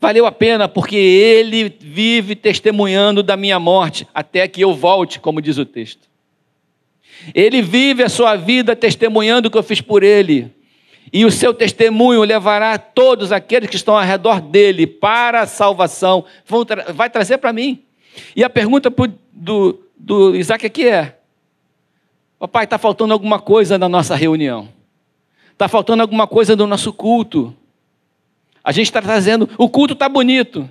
Valeu 0.00 0.26
a 0.26 0.32
pena 0.32 0.68
porque 0.68 0.96
ele 0.96 1.74
vive 1.80 2.36
testemunhando 2.36 3.22
da 3.22 3.36
minha 3.36 3.58
morte 3.58 4.06
até 4.14 4.46
que 4.46 4.60
eu 4.60 4.74
volte, 4.74 5.18
como 5.18 5.42
diz 5.42 5.58
o 5.58 5.64
texto. 5.64 6.08
Ele 7.34 7.60
vive 7.60 8.04
a 8.04 8.08
sua 8.08 8.36
vida 8.36 8.76
testemunhando 8.76 9.48
o 9.48 9.50
que 9.50 9.58
eu 9.58 9.62
fiz 9.62 9.80
por 9.80 10.02
ele 10.02 10.52
e 11.12 11.24
o 11.24 11.30
seu 11.30 11.54
testemunho 11.54 12.22
levará 12.22 12.78
todos 12.78 13.32
aqueles 13.32 13.70
que 13.70 13.76
estão 13.76 13.96
ao 13.96 14.04
redor 14.04 14.40
dele 14.40 14.86
para 14.86 15.42
a 15.42 15.46
salvação, 15.46 16.24
vai 16.94 17.08
trazer 17.08 17.38
para 17.38 17.52
mim. 17.52 17.82
E 18.36 18.44
a 18.44 18.50
pergunta 18.50 18.92
do, 19.32 19.80
do 19.96 20.36
Isaac 20.36 20.66
aqui 20.66 20.86
é: 20.86 21.18
Papai, 22.38 22.64
está 22.64 22.78
faltando 22.78 23.12
alguma 23.12 23.38
coisa 23.38 23.78
na 23.78 23.88
nossa 23.88 24.14
reunião? 24.14 24.68
Está 25.52 25.66
faltando 25.66 26.02
alguma 26.02 26.26
coisa 26.26 26.54
no 26.54 26.66
nosso 26.66 26.92
culto? 26.92 27.54
A 28.68 28.70
gente 28.70 28.88
está 28.88 29.00
trazendo, 29.00 29.48
o 29.56 29.66
culto 29.66 29.94
está 29.94 30.10
bonito, 30.10 30.68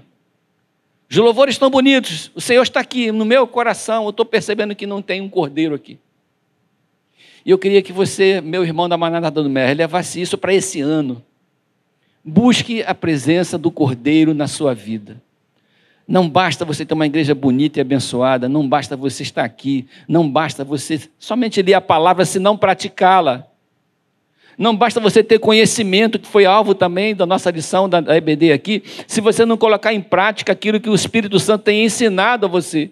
os 1.10 1.18
louvores 1.18 1.56
estão 1.56 1.68
bonitos, 1.68 2.30
o 2.36 2.40
Senhor 2.40 2.62
está 2.62 2.80
aqui 2.80 3.12
no 3.12 3.26
meu 3.26 3.48
coração, 3.48 4.04
eu 4.04 4.12
estou 4.12 4.24
percebendo 4.24 4.76
que 4.76 4.86
não 4.86 5.02
tem 5.02 5.20
um 5.20 5.28
cordeiro 5.28 5.74
aqui. 5.74 5.98
E 7.44 7.50
eu 7.50 7.58
queria 7.58 7.82
que 7.82 7.92
você, 7.92 8.40
meu 8.40 8.64
irmão 8.64 8.88
da 8.88 8.96
Manada 8.98 9.32
do 9.32 9.50
Mer, 9.50 9.76
levasse 9.76 10.22
isso 10.22 10.38
para 10.38 10.54
esse 10.54 10.80
ano. 10.80 11.24
Busque 12.24 12.84
a 12.84 12.94
presença 12.94 13.58
do 13.58 13.72
Cordeiro 13.72 14.32
na 14.32 14.48
sua 14.48 14.76
vida. 14.76 15.20
Não 16.08 16.30
basta 16.30 16.64
você 16.64 16.86
ter 16.86 16.94
uma 16.94 17.08
igreja 17.08 17.34
bonita 17.34 17.80
e 17.80 17.82
abençoada, 17.82 18.48
não 18.48 18.70
basta 18.70 18.96
você 18.96 19.24
estar 19.24 19.44
aqui, 19.44 19.88
não 20.08 20.30
basta 20.30 20.64
você 20.64 21.02
somente 21.18 21.64
ler 21.64 21.74
a 21.74 21.82
palavra 21.82 22.26
se 22.26 22.38
não 22.38 22.56
praticá-la. 22.56 23.48
Não 24.58 24.76
basta 24.76 25.00
você 25.00 25.24
ter 25.24 25.38
conhecimento, 25.38 26.18
que 26.18 26.28
foi 26.28 26.46
alvo 26.46 26.74
também 26.74 27.16
da 27.16 27.28
nossa 27.28 27.52
lição 27.52 27.88
da 27.88 28.00
EBD 28.18 28.52
aqui, 28.52 28.84
se 29.06 29.22
você 29.22 29.46
não 29.46 29.56
colocar 29.56 29.94
em 29.94 30.02
prática 30.02 30.52
aquilo 30.52 30.80
que 30.80 30.90
o 30.90 30.96
Espírito 30.96 31.40
Santo 31.40 31.64
tem 31.64 31.86
ensinado 31.86 32.48
a 32.48 32.50
você. 32.50 32.90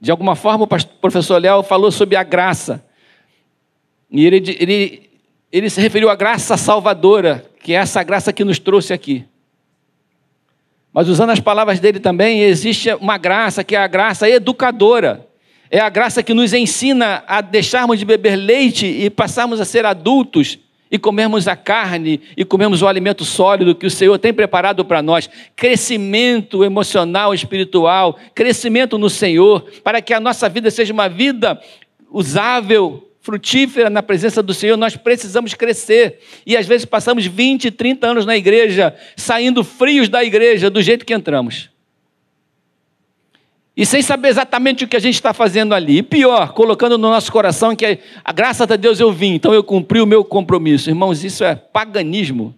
De 0.00 0.10
alguma 0.10 0.34
forma, 0.34 0.64
o 0.64 0.68
professor 1.00 1.40
Léo 1.40 1.62
falou 1.62 1.92
sobre 1.92 2.16
a 2.16 2.24
graça. 2.24 2.84
E 4.10 4.26
ele, 4.26 4.56
ele, 4.58 5.10
ele 5.52 5.70
se 5.70 5.80
referiu 5.80 6.10
à 6.10 6.16
graça 6.16 6.56
salvadora, 6.56 7.48
que 7.62 7.72
é 7.72 7.76
essa 7.76 8.02
graça 8.02 8.32
que 8.32 8.44
nos 8.44 8.58
trouxe 8.58 8.92
aqui. 8.92 9.24
Mas 10.92 11.08
usando 11.08 11.30
as 11.30 11.38
palavras 11.38 11.78
dele 11.78 12.00
também, 12.00 12.40
existe 12.40 12.92
uma 12.94 13.16
graça 13.16 13.62
que 13.62 13.76
é 13.76 13.78
a 13.78 13.86
graça 13.86 14.28
educadora. 14.28 15.28
É 15.74 15.80
a 15.80 15.88
graça 15.88 16.22
que 16.22 16.34
nos 16.34 16.52
ensina 16.52 17.24
a 17.26 17.40
deixarmos 17.40 17.98
de 17.98 18.04
beber 18.04 18.36
leite 18.36 18.84
e 18.84 19.08
passarmos 19.08 19.58
a 19.58 19.64
ser 19.64 19.86
adultos 19.86 20.58
e 20.90 20.98
comermos 20.98 21.48
a 21.48 21.56
carne 21.56 22.20
e 22.36 22.44
comermos 22.44 22.82
o 22.82 22.86
alimento 22.86 23.24
sólido 23.24 23.74
que 23.74 23.86
o 23.86 23.90
Senhor 23.90 24.18
tem 24.18 24.34
preparado 24.34 24.84
para 24.84 25.00
nós, 25.00 25.30
crescimento 25.56 26.62
emocional, 26.62 27.32
espiritual, 27.32 28.18
crescimento 28.34 28.98
no 28.98 29.08
Senhor, 29.08 29.64
para 29.82 30.02
que 30.02 30.12
a 30.12 30.20
nossa 30.20 30.46
vida 30.46 30.70
seja 30.70 30.92
uma 30.92 31.08
vida 31.08 31.58
usável, 32.10 33.08
frutífera 33.22 33.88
na 33.88 34.02
presença 34.02 34.42
do 34.42 34.52
Senhor, 34.52 34.76
nós 34.76 34.94
precisamos 34.94 35.54
crescer. 35.54 36.18
E 36.44 36.54
às 36.54 36.66
vezes 36.66 36.84
passamos 36.84 37.24
20, 37.24 37.70
30 37.70 38.06
anos 38.06 38.26
na 38.26 38.36
igreja, 38.36 38.94
saindo 39.16 39.64
frios 39.64 40.10
da 40.10 40.22
igreja 40.22 40.68
do 40.68 40.82
jeito 40.82 41.06
que 41.06 41.14
entramos. 41.14 41.71
E 43.74 43.86
sem 43.86 44.02
saber 44.02 44.28
exatamente 44.28 44.84
o 44.84 44.88
que 44.88 44.96
a 44.96 45.00
gente 45.00 45.14
está 45.14 45.32
fazendo 45.32 45.74
ali. 45.74 45.98
E 45.98 46.02
pior, 46.02 46.52
colocando 46.52 46.98
no 46.98 47.08
nosso 47.08 47.32
coração 47.32 47.74
que 47.74 47.98
a 48.22 48.32
graça 48.32 48.66
de 48.66 48.76
Deus 48.76 49.00
eu 49.00 49.10
vim, 49.10 49.34
então 49.34 49.54
eu 49.54 49.64
cumpri 49.64 50.00
o 50.00 50.06
meu 50.06 50.22
compromisso. 50.24 50.90
Irmãos, 50.90 51.24
isso 51.24 51.42
é 51.42 51.54
paganismo. 51.54 52.54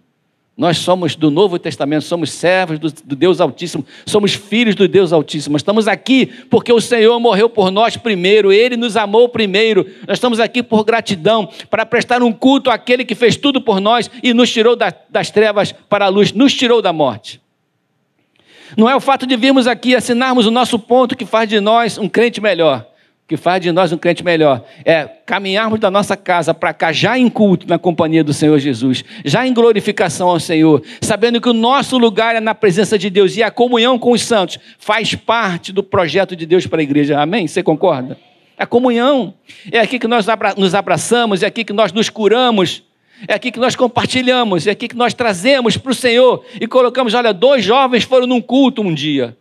Nós 0.57 0.77
somos 0.77 1.17
do 1.17 1.29
Novo 1.29 1.59
Testamento, 1.59 2.05
somos 2.05 2.31
servos 2.31 2.79
do, 2.79 2.89
do, 2.89 3.15
Deus 3.15 3.41
Altíssimo, 3.41 3.85
somos 4.05 4.33
filhos 4.33 4.73
do 4.73 4.87
Deus 4.87 5.11
Altíssimo. 5.11 5.57
Estamos 5.57 5.85
aqui 5.85 6.27
porque 6.49 6.71
o 6.71 6.79
Senhor 6.79 7.19
morreu 7.19 7.49
por 7.49 7.69
nós 7.69 7.97
primeiro, 7.97 8.53
Ele 8.53 8.77
nos 8.77 8.95
amou 8.95 9.27
primeiro. 9.27 9.85
Nós 10.07 10.17
estamos 10.17 10.39
aqui 10.39 10.63
por 10.63 10.85
gratidão, 10.85 11.49
para 11.69 11.85
prestar 11.85 12.23
um 12.23 12.31
culto 12.31 12.69
àquele 12.69 13.03
que 13.03 13.15
fez 13.15 13.35
tudo 13.35 13.59
por 13.59 13.81
nós 13.81 14.09
e 14.23 14.33
nos 14.33 14.49
tirou 14.49 14.77
da, 14.77 14.93
das 15.09 15.29
trevas 15.29 15.73
para 15.73 16.05
a 16.05 16.09
luz, 16.09 16.31
nos 16.31 16.53
tirou 16.53 16.81
da 16.81 16.93
morte. 16.93 17.41
Não 18.77 18.89
é 18.89 18.95
o 18.95 18.99
fato 18.99 19.25
de 19.25 19.35
virmos 19.35 19.67
aqui 19.67 19.95
assinarmos 19.95 20.45
o 20.45 20.51
nosso 20.51 20.79
ponto 20.79 21.15
que 21.15 21.25
faz 21.25 21.47
de 21.49 21.59
nós 21.59 21.97
um 21.97 22.09
crente 22.09 22.41
melhor. 22.41 22.85
O 23.25 23.27
que 23.27 23.37
faz 23.37 23.59
de 23.59 23.71
nós 23.71 23.91
um 23.91 23.97
crente 23.97 24.23
melhor 24.23 24.63
é 24.85 25.05
caminharmos 25.25 25.79
da 25.79 25.89
nossa 25.89 26.15
casa 26.15 26.53
para 26.53 26.71
cá, 26.73 26.91
já 26.91 27.17
em 27.17 27.27
culto 27.27 27.67
na 27.67 27.79
companhia 27.79 28.23
do 28.23 28.31
Senhor 28.31 28.59
Jesus, 28.59 29.03
já 29.23 29.47
em 29.47 29.51
glorificação 29.51 30.29
ao 30.29 30.39
Senhor, 30.39 30.83
sabendo 31.01 31.41
que 31.41 31.49
o 31.49 31.53
nosso 31.53 31.97
lugar 31.97 32.35
é 32.35 32.39
na 32.39 32.53
presença 32.53 32.99
de 32.99 33.09
Deus 33.09 33.35
e 33.35 33.41
a 33.41 33.49
comunhão 33.49 33.97
com 33.97 34.11
os 34.11 34.21
santos 34.21 34.59
faz 34.77 35.15
parte 35.15 35.73
do 35.73 35.81
projeto 35.81 36.35
de 36.35 36.45
Deus 36.45 36.67
para 36.67 36.81
a 36.81 36.83
igreja. 36.83 37.19
Amém? 37.19 37.47
Você 37.47 37.63
concorda? 37.63 38.15
A 38.57 38.65
comunhão. 38.67 39.33
É 39.71 39.79
aqui 39.79 39.97
que 39.97 40.07
nós 40.07 40.27
nos 40.55 40.75
abraçamos, 40.75 41.41
é 41.41 41.47
aqui 41.47 41.63
que 41.63 41.73
nós 41.73 41.91
nos 41.91 42.09
curamos, 42.09 42.83
é 43.27 43.33
aqui 43.33 43.51
que 43.51 43.59
nós 43.59 43.75
compartilhamos, 43.75 44.67
é 44.67 44.71
aqui 44.71 44.87
que 44.87 44.95
nós 44.95 45.13
trazemos 45.13 45.77
para 45.77 45.91
o 45.91 45.95
Senhor 45.95 46.45
e 46.59 46.67
colocamos. 46.67 47.13
Olha, 47.13 47.33
dois 47.33 47.63
jovens 47.63 48.03
foram 48.03 48.27
num 48.27 48.41
culto 48.41 48.81
um 48.81 48.93
dia 48.93 49.37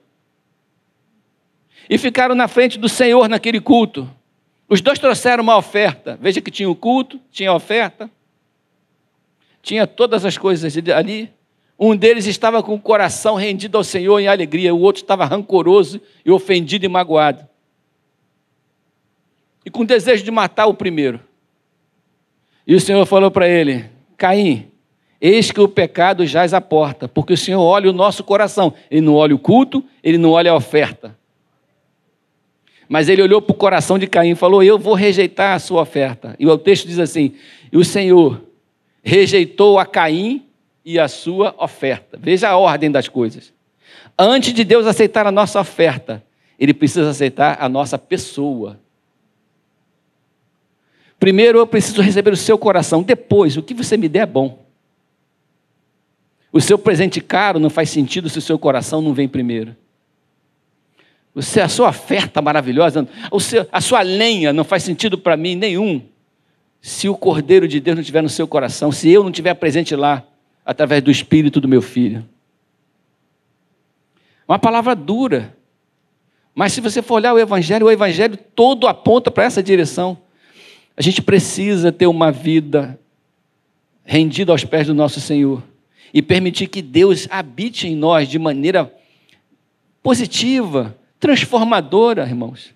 e 1.88 1.98
ficaram 1.98 2.34
na 2.34 2.48
frente 2.48 2.78
do 2.78 2.88
Senhor 2.88 3.28
naquele 3.28 3.60
culto. 3.60 4.08
Os 4.68 4.80
dois 4.80 4.98
trouxeram 4.98 5.42
uma 5.42 5.56
oferta. 5.56 6.18
Veja 6.20 6.40
que 6.40 6.50
tinha 6.50 6.68
o 6.70 6.74
culto, 6.74 7.20
tinha 7.30 7.50
a 7.50 7.54
oferta, 7.54 8.10
tinha 9.62 9.86
todas 9.86 10.24
as 10.24 10.38
coisas 10.38 10.74
ali. 10.96 11.30
Um 11.78 11.96
deles 11.96 12.26
estava 12.26 12.62
com 12.62 12.74
o 12.74 12.80
coração 12.80 13.34
rendido 13.34 13.76
ao 13.76 13.84
Senhor 13.84 14.20
em 14.20 14.28
alegria, 14.28 14.74
o 14.74 14.80
outro 14.80 15.02
estava 15.02 15.24
rancoroso 15.24 16.00
e 16.24 16.30
ofendido 16.30 16.86
e 16.86 16.88
magoado. 16.88 17.46
E 19.66 19.70
com 19.70 19.84
desejo 19.84 20.22
de 20.22 20.30
matar 20.30 20.66
o 20.66 20.74
primeiro. 20.74 21.20
E 22.66 22.74
o 22.74 22.80
Senhor 22.80 23.04
falou 23.06 23.30
para 23.30 23.48
ele: 23.48 23.84
Caim, 24.16 24.66
eis 25.20 25.50
que 25.50 25.60
o 25.60 25.68
pecado 25.68 26.26
jaz 26.26 26.54
à 26.54 26.60
porta, 26.60 27.08
porque 27.08 27.32
o 27.32 27.36
Senhor 27.36 27.62
olha 27.62 27.90
o 27.90 27.92
nosso 27.92 28.24
coração. 28.24 28.72
Ele 28.90 29.02
não 29.02 29.14
olha 29.14 29.34
o 29.34 29.38
culto, 29.38 29.84
ele 30.02 30.18
não 30.18 30.30
olha 30.30 30.50
a 30.50 30.56
oferta. 30.56 31.16
Mas 32.88 33.08
ele 33.08 33.22
olhou 33.22 33.40
para 33.40 33.52
o 33.52 33.56
coração 33.56 33.98
de 33.98 34.06
Caim 34.06 34.30
e 34.30 34.34
falou: 34.34 34.62
Eu 34.62 34.78
vou 34.78 34.94
rejeitar 34.94 35.54
a 35.54 35.58
sua 35.58 35.82
oferta. 35.82 36.36
E 36.38 36.46
o 36.46 36.58
texto 36.58 36.86
diz 36.86 36.98
assim: 36.98 37.34
E 37.72 37.76
o 37.76 37.84
Senhor 37.84 38.42
rejeitou 39.02 39.78
a 39.78 39.86
Caim 39.86 40.44
e 40.84 40.98
a 40.98 41.08
sua 41.08 41.54
oferta. 41.58 42.18
Veja 42.20 42.48
a 42.48 42.56
ordem 42.56 42.90
das 42.90 43.08
coisas. 43.08 43.52
Antes 44.18 44.52
de 44.52 44.64
Deus 44.64 44.86
aceitar 44.86 45.26
a 45.26 45.32
nossa 45.32 45.60
oferta, 45.60 46.22
ele 46.58 46.72
precisa 46.72 47.08
aceitar 47.10 47.56
a 47.60 47.68
nossa 47.68 47.98
pessoa. 47.98 48.78
Primeiro 51.24 51.58
eu 51.58 51.66
preciso 51.66 52.02
receber 52.02 52.34
o 52.34 52.36
seu 52.36 52.58
coração, 52.58 53.02
depois 53.02 53.56
o 53.56 53.62
que 53.62 53.72
você 53.72 53.96
me 53.96 54.10
der 54.10 54.24
é 54.24 54.26
bom. 54.26 54.62
O 56.52 56.60
seu 56.60 56.76
presente 56.76 57.18
caro 57.18 57.58
não 57.58 57.70
faz 57.70 57.88
sentido 57.88 58.28
se 58.28 58.36
o 58.36 58.42
seu 58.42 58.58
coração 58.58 59.00
não 59.00 59.14
vem 59.14 59.26
primeiro. 59.26 59.74
Você, 61.34 61.62
a 61.62 61.68
sua 61.70 61.88
oferta 61.88 62.42
maravilhosa, 62.42 63.08
seu, 63.40 63.66
a 63.72 63.80
sua 63.80 64.02
lenha 64.02 64.52
não 64.52 64.64
faz 64.64 64.82
sentido 64.82 65.16
para 65.16 65.34
mim 65.34 65.54
nenhum 65.54 66.02
se 66.82 67.08
o 67.08 67.16
Cordeiro 67.16 67.66
de 67.66 67.80
Deus 67.80 67.94
não 67.94 68.02
estiver 68.02 68.22
no 68.22 68.28
seu 68.28 68.46
coração, 68.46 68.92
se 68.92 69.08
eu 69.08 69.22
não 69.22 69.30
estiver 69.30 69.54
presente 69.54 69.96
lá, 69.96 70.22
através 70.62 71.02
do 71.02 71.10
Espírito 71.10 71.58
do 71.58 71.66
meu 71.66 71.80
filho. 71.80 72.22
Uma 74.46 74.58
palavra 74.58 74.94
dura. 74.94 75.56
Mas 76.54 76.74
se 76.74 76.82
você 76.82 77.00
for 77.00 77.14
olhar 77.14 77.32
o 77.32 77.38
Evangelho, 77.38 77.86
o 77.86 77.90
Evangelho 77.90 78.36
todo 78.36 78.86
aponta 78.86 79.30
para 79.30 79.44
essa 79.44 79.62
direção. 79.62 80.18
A 80.96 81.02
gente 81.02 81.20
precisa 81.20 81.90
ter 81.90 82.06
uma 82.06 82.30
vida 82.30 82.98
rendida 84.04 84.52
aos 84.52 84.64
pés 84.64 84.86
do 84.86 84.94
nosso 84.94 85.20
Senhor 85.20 85.62
e 86.12 86.22
permitir 86.22 86.68
que 86.68 86.80
Deus 86.80 87.26
habite 87.30 87.88
em 87.88 87.96
nós 87.96 88.28
de 88.28 88.38
maneira 88.38 88.94
positiva, 90.02 90.96
transformadora, 91.18 92.22
irmãos. 92.24 92.72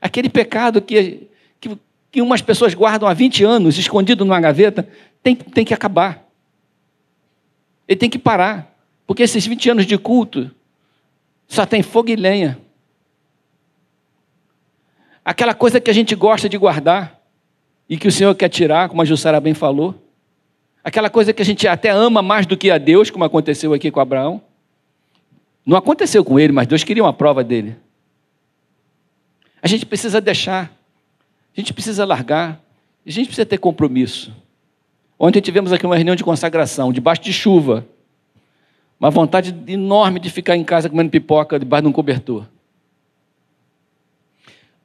Aquele 0.00 0.28
pecado 0.28 0.82
que, 0.82 1.28
que, 1.60 1.78
que 2.10 2.22
umas 2.22 2.42
pessoas 2.42 2.74
guardam 2.74 3.08
há 3.08 3.14
20 3.14 3.44
anos, 3.44 3.78
escondido 3.78 4.24
numa 4.24 4.40
gaveta, 4.40 4.88
tem, 5.22 5.36
tem 5.36 5.64
que 5.64 5.74
acabar. 5.74 6.26
Ele 7.86 7.98
tem 7.98 8.10
que 8.10 8.18
parar. 8.18 8.74
Porque 9.06 9.22
esses 9.22 9.46
20 9.46 9.70
anos 9.70 9.86
de 9.86 9.98
culto 9.98 10.50
só 11.46 11.66
tem 11.66 11.82
fogo 11.82 12.08
e 12.10 12.16
lenha. 12.16 12.58
Aquela 15.24 15.52
coisa 15.54 15.80
que 15.80 15.90
a 15.90 15.94
gente 15.94 16.14
gosta 16.14 16.48
de 16.48 16.56
guardar 16.56 17.19
e 17.90 17.98
que 17.98 18.06
o 18.06 18.12
Senhor 18.12 18.32
quer 18.36 18.48
tirar, 18.48 18.88
como 18.88 19.02
a 19.02 19.04
Jussara 19.04 19.40
bem 19.40 19.52
falou. 19.52 19.96
Aquela 20.84 21.10
coisa 21.10 21.32
que 21.32 21.42
a 21.42 21.44
gente 21.44 21.66
até 21.66 21.90
ama 21.90 22.22
mais 22.22 22.46
do 22.46 22.56
que 22.56 22.70
a 22.70 22.78
Deus, 22.78 23.10
como 23.10 23.24
aconteceu 23.24 23.74
aqui 23.74 23.90
com 23.90 23.98
Abraão. 23.98 24.40
Não 25.66 25.76
aconteceu 25.76 26.24
com 26.24 26.38
ele, 26.38 26.52
mas 26.52 26.68
Deus 26.68 26.84
queria 26.84 27.02
uma 27.02 27.12
prova 27.12 27.42
dele. 27.42 27.76
A 29.60 29.66
gente 29.66 29.84
precisa 29.84 30.20
deixar, 30.20 30.72
a 31.54 31.60
gente 31.60 31.74
precisa 31.74 32.04
largar, 32.04 32.60
a 33.04 33.10
gente 33.10 33.26
precisa 33.26 33.44
ter 33.44 33.58
compromisso. 33.58 34.32
Ontem 35.18 35.40
tivemos 35.40 35.72
aqui 35.72 35.84
uma 35.84 35.96
reunião 35.96 36.14
de 36.14 36.22
consagração, 36.22 36.92
debaixo 36.92 37.22
de 37.22 37.32
chuva. 37.32 37.84
Uma 39.00 39.10
vontade 39.10 39.54
enorme 39.66 40.20
de 40.20 40.30
ficar 40.30 40.56
em 40.56 40.62
casa 40.62 40.88
comendo 40.88 41.10
pipoca 41.10 41.58
debaixo 41.58 41.82
de 41.82 41.88
um 41.88 41.92
cobertor. 41.92 42.46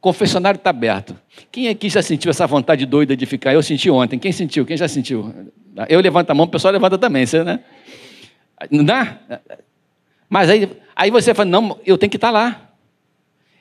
Confessionário 0.05 0.59
está 0.59 0.69
aberto. 0.69 1.19
Quem 1.51 1.67
aqui 1.67 1.89
já 1.89 1.99
sentiu 1.99 2.29
essa 2.29 2.45
vontade 2.45 2.85
doida 2.85 3.17
de 3.17 3.25
ficar? 3.25 3.55
Eu 3.55 3.63
senti 3.63 3.89
ontem. 3.89 4.19
Quem 4.19 4.31
sentiu? 4.31 4.63
Quem 4.63 4.77
já 4.77 4.87
sentiu? 4.87 5.33
Eu 5.89 5.99
levanto 5.99 6.29
a 6.29 6.35
mão, 6.35 6.45
o 6.45 6.47
pessoal 6.47 6.71
levanta 6.71 6.95
também, 6.95 7.25
você, 7.25 7.43
né? 7.43 7.61
Não 8.69 8.83
dá? 8.83 9.17
Mas 10.29 10.47
aí, 10.47 10.69
aí 10.95 11.09
você 11.09 11.33
fala, 11.33 11.49
não, 11.49 11.79
eu 11.83 11.97
tenho 11.97 12.11
que 12.11 12.17
estar 12.17 12.27
tá 12.27 12.31
lá. 12.31 12.69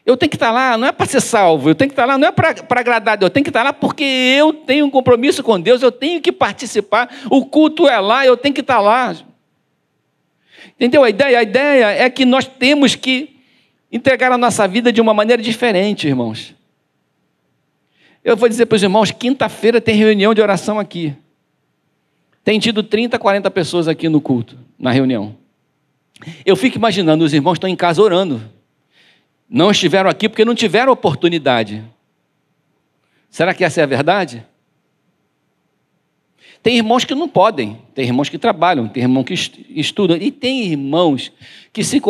Eu 0.05 0.19
tenho 0.19 0.29
que 0.29 0.37
estar 0.37 0.49
tá 0.49 0.53
lá, 0.53 0.77
não 0.77 0.87
é 0.87 0.93
para 0.93 1.07
ser 1.07 1.23
salvo, 1.23 1.71
eu 1.71 1.75
tenho 1.75 1.89
que 1.89 1.95
estar 1.95 2.03
tá 2.03 2.13
lá, 2.13 2.19
não 2.19 2.29
é 2.29 2.31
para 2.31 2.79
agradar 2.79 3.17
Deus, 3.17 3.31
eu 3.31 3.33
tenho 3.33 3.45
que 3.45 3.49
estar 3.49 3.63
lá 3.63 3.73
porque 3.73 4.05
eu 4.05 4.53
tenho 4.53 4.85
um 4.85 4.91
compromisso 4.91 5.43
com 5.43 5.59
Deus, 5.59 5.81
eu 5.81 5.91
tenho 5.91 6.21
que 6.21 6.31
participar, 6.31 7.09
o 7.31 7.47
culto 7.47 7.89
é 7.89 7.99
lá, 7.99 8.27
eu 8.27 8.37
tenho 8.37 8.55
que 8.55 8.61
estar 8.61 8.81
lá. 8.81 9.17
Entendeu 10.79 11.03
a 11.05 11.09
ideia? 11.09 11.39
A 11.39 11.43
ideia 11.43 11.87
é 12.05 12.11
que 12.11 12.27
nós 12.27 12.47
temos 12.47 12.95
que 12.95 13.34
entregar 13.95 14.33
a 14.33 14.37
nossa 14.37 14.67
vida 14.67 14.93
de 14.93 15.01
uma 15.01 15.15
maneira 15.15 15.41
diferente, 15.41 16.09
irmãos. 16.09 16.53
Eu 18.25 18.37
vou 18.37 18.49
dizer 18.49 18.67
para 18.67 18.75
os 18.75 18.83
irmãos: 18.83 19.13
quinta-feira 19.13 19.81
tem 19.81 19.95
reunião 19.95 20.35
de 20.35 20.43
oração 20.43 20.81
aqui. 20.81 21.15
Tem 22.43 22.59
tido 22.59 22.83
30, 22.83 23.19
40 23.19 23.51
pessoas 23.53 23.87
aqui 23.87 24.09
no 24.09 24.21
culto, 24.21 24.59
na 24.77 24.91
reunião. 24.91 25.37
Eu 26.45 26.57
fico 26.57 26.77
imaginando, 26.77 27.25
os 27.25 27.33
irmãos 27.33 27.55
estão 27.55 27.71
em 27.71 27.77
casa 27.77 28.03
orando. 28.03 28.43
Não 29.49 29.71
estiveram 29.71 30.11
aqui 30.11 30.29
porque 30.29 30.45
não 30.45 30.55
tiveram 30.55 30.93
oportunidade. 30.93 31.85
Será 33.31 33.55
que 33.55 33.63
essa 33.63 33.81
é 33.81 33.85
a 33.85 33.87
verdade? 33.87 34.45
Tem 36.63 36.77
irmãos 36.77 37.05
que 37.05 37.15
não 37.15 37.29
podem, 37.29 37.79
tem 37.95 38.07
irmãos 38.07 38.29
que 38.29 38.39
trabalham, 38.39 38.89
tem 38.89 39.03
irmãos 39.03 39.25
que 39.25 39.35
estudam, 39.69 40.17
e 40.17 40.31
tem 40.31 40.63
irmãos 40.63 41.31
que 41.73 41.85
se 41.85 42.01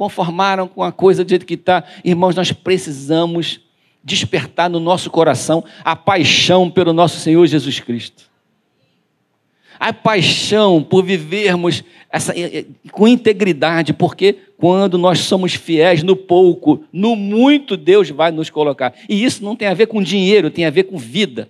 conformaram 0.00 0.66
com 0.66 0.82
a 0.82 0.90
coisa 0.90 1.22
do 1.22 1.28
jeito 1.28 1.44
que 1.44 1.52
está. 1.52 1.84
Irmãos, 2.02 2.34
nós 2.34 2.50
precisamos 2.50 3.60
despertar 4.02 4.70
no 4.70 4.80
nosso 4.80 5.10
coração 5.10 5.62
a 5.84 5.94
paixão 5.94 6.70
pelo 6.70 6.94
nosso 6.94 7.20
Senhor 7.20 7.46
Jesus 7.46 7.80
Cristo 7.80 8.30
a 9.78 9.94
paixão 9.94 10.82
por 10.82 11.02
vivermos 11.02 11.82
essa, 12.12 12.34
com 12.92 13.08
integridade, 13.08 13.94
porque 13.94 14.36
quando 14.58 14.98
nós 14.98 15.20
somos 15.20 15.54
fiéis 15.54 16.02
no 16.02 16.14
pouco, 16.14 16.84
no 16.92 17.16
muito, 17.16 17.78
Deus 17.78 18.10
vai 18.10 18.30
nos 18.30 18.50
colocar. 18.50 18.92
E 19.08 19.24
isso 19.24 19.42
não 19.42 19.56
tem 19.56 19.68
a 19.68 19.72
ver 19.72 19.86
com 19.86 20.02
dinheiro, 20.02 20.50
tem 20.50 20.66
a 20.66 20.70
ver 20.70 20.84
com 20.84 20.98
vida. 20.98 21.48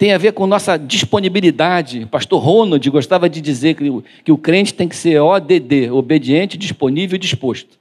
Tem 0.00 0.14
a 0.14 0.18
ver 0.18 0.32
com 0.32 0.46
nossa 0.46 0.78
disponibilidade. 0.78 2.04
O 2.04 2.06
pastor 2.06 2.42
Ronald 2.42 2.88
gostava 2.88 3.28
de 3.28 3.38
dizer 3.38 3.74
que, 3.74 3.84
que 4.24 4.32
o 4.32 4.38
crente 4.38 4.72
tem 4.72 4.88
que 4.88 4.96
ser 4.96 5.20
ODD, 5.20 5.90
obediente, 5.90 6.56
disponível 6.56 7.16
e 7.16 7.18
disposto. 7.18 7.78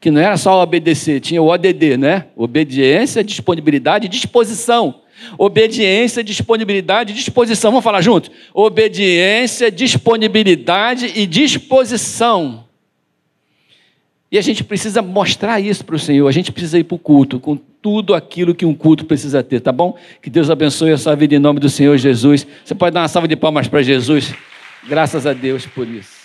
Que 0.00 0.10
não 0.10 0.20
era 0.20 0.36
só 0.36 0.60
obedecer, 0.60 1.20
tinha 1.20 1.40
o 1.40 1.46
ODD, 1.46 1.96
né? 1.96 2.26
Obediência, 2.34 3.22
disponibilidade 3.22 4.06
e 4.06 4.08
disposição. 4.08 4.96
Obediência, 5.38 6.24
disponibilidade 6.24 7.12
e 7.12 7.14
disposição. 7.14 7.70
Vamos 7.70 7.84
falar 7.84 8.00
junto? 8.00 8.32
Obediência, 8.52 9.70
disponibilidade 9.70 11.12
e 11.14 11.24
disposição. 11.24 12.64
E 14.28 14.38
a 14.38 14.42
gente 14.42 14.64
precisa 14.64 15.00
mostrar 15.00 15.60
isso 15.60 15.84
para 15.84 15.94
o 15.94 16.00
Senhor. 16.00 16.26
A 16.26 16.32
gente 16.32 16.50
precisa 16.50 16.80
ir 16.80 16.82
para 16.82 16.96
o 16.96 16.98
culto 16.98 17.38
com 17.38 17.60
tudo 17.84 18.14
aquilo 18.14 18.54
que 18.54 18.64
um 18.64 18.74
culto 18.74 19.04
precisa 19.04 19.42
ter, 19.42 19.60
tá 19.60 19.70
bom? 19.70 19.94
Que 20.22 20.30
Deus 20.30 20.48
abençoe 20.48 20.92
a 20.92 20.96
sua 20.96 21.14
vida 21.14 21.34
em 21.34 21.38
nome 21.38 21.60
do 21.60 21.68
Senhor 21.68 21.98
Jesus. 21.98 22.46
Você 22.64 22.74
pode 22.74 22.94
dar 22.94 23.02
uma 23.02 23.08
salva 23.08 23.28
de 23.28 23.36
palmas 23.36 23.68
para 23.68 23.82
Jesus. 23.82 24.34
Graças 24.88 25.26
a 25.26 25.34
Deus 25.34 25.66
por 25.66 25.86
isso. 25.86 26.23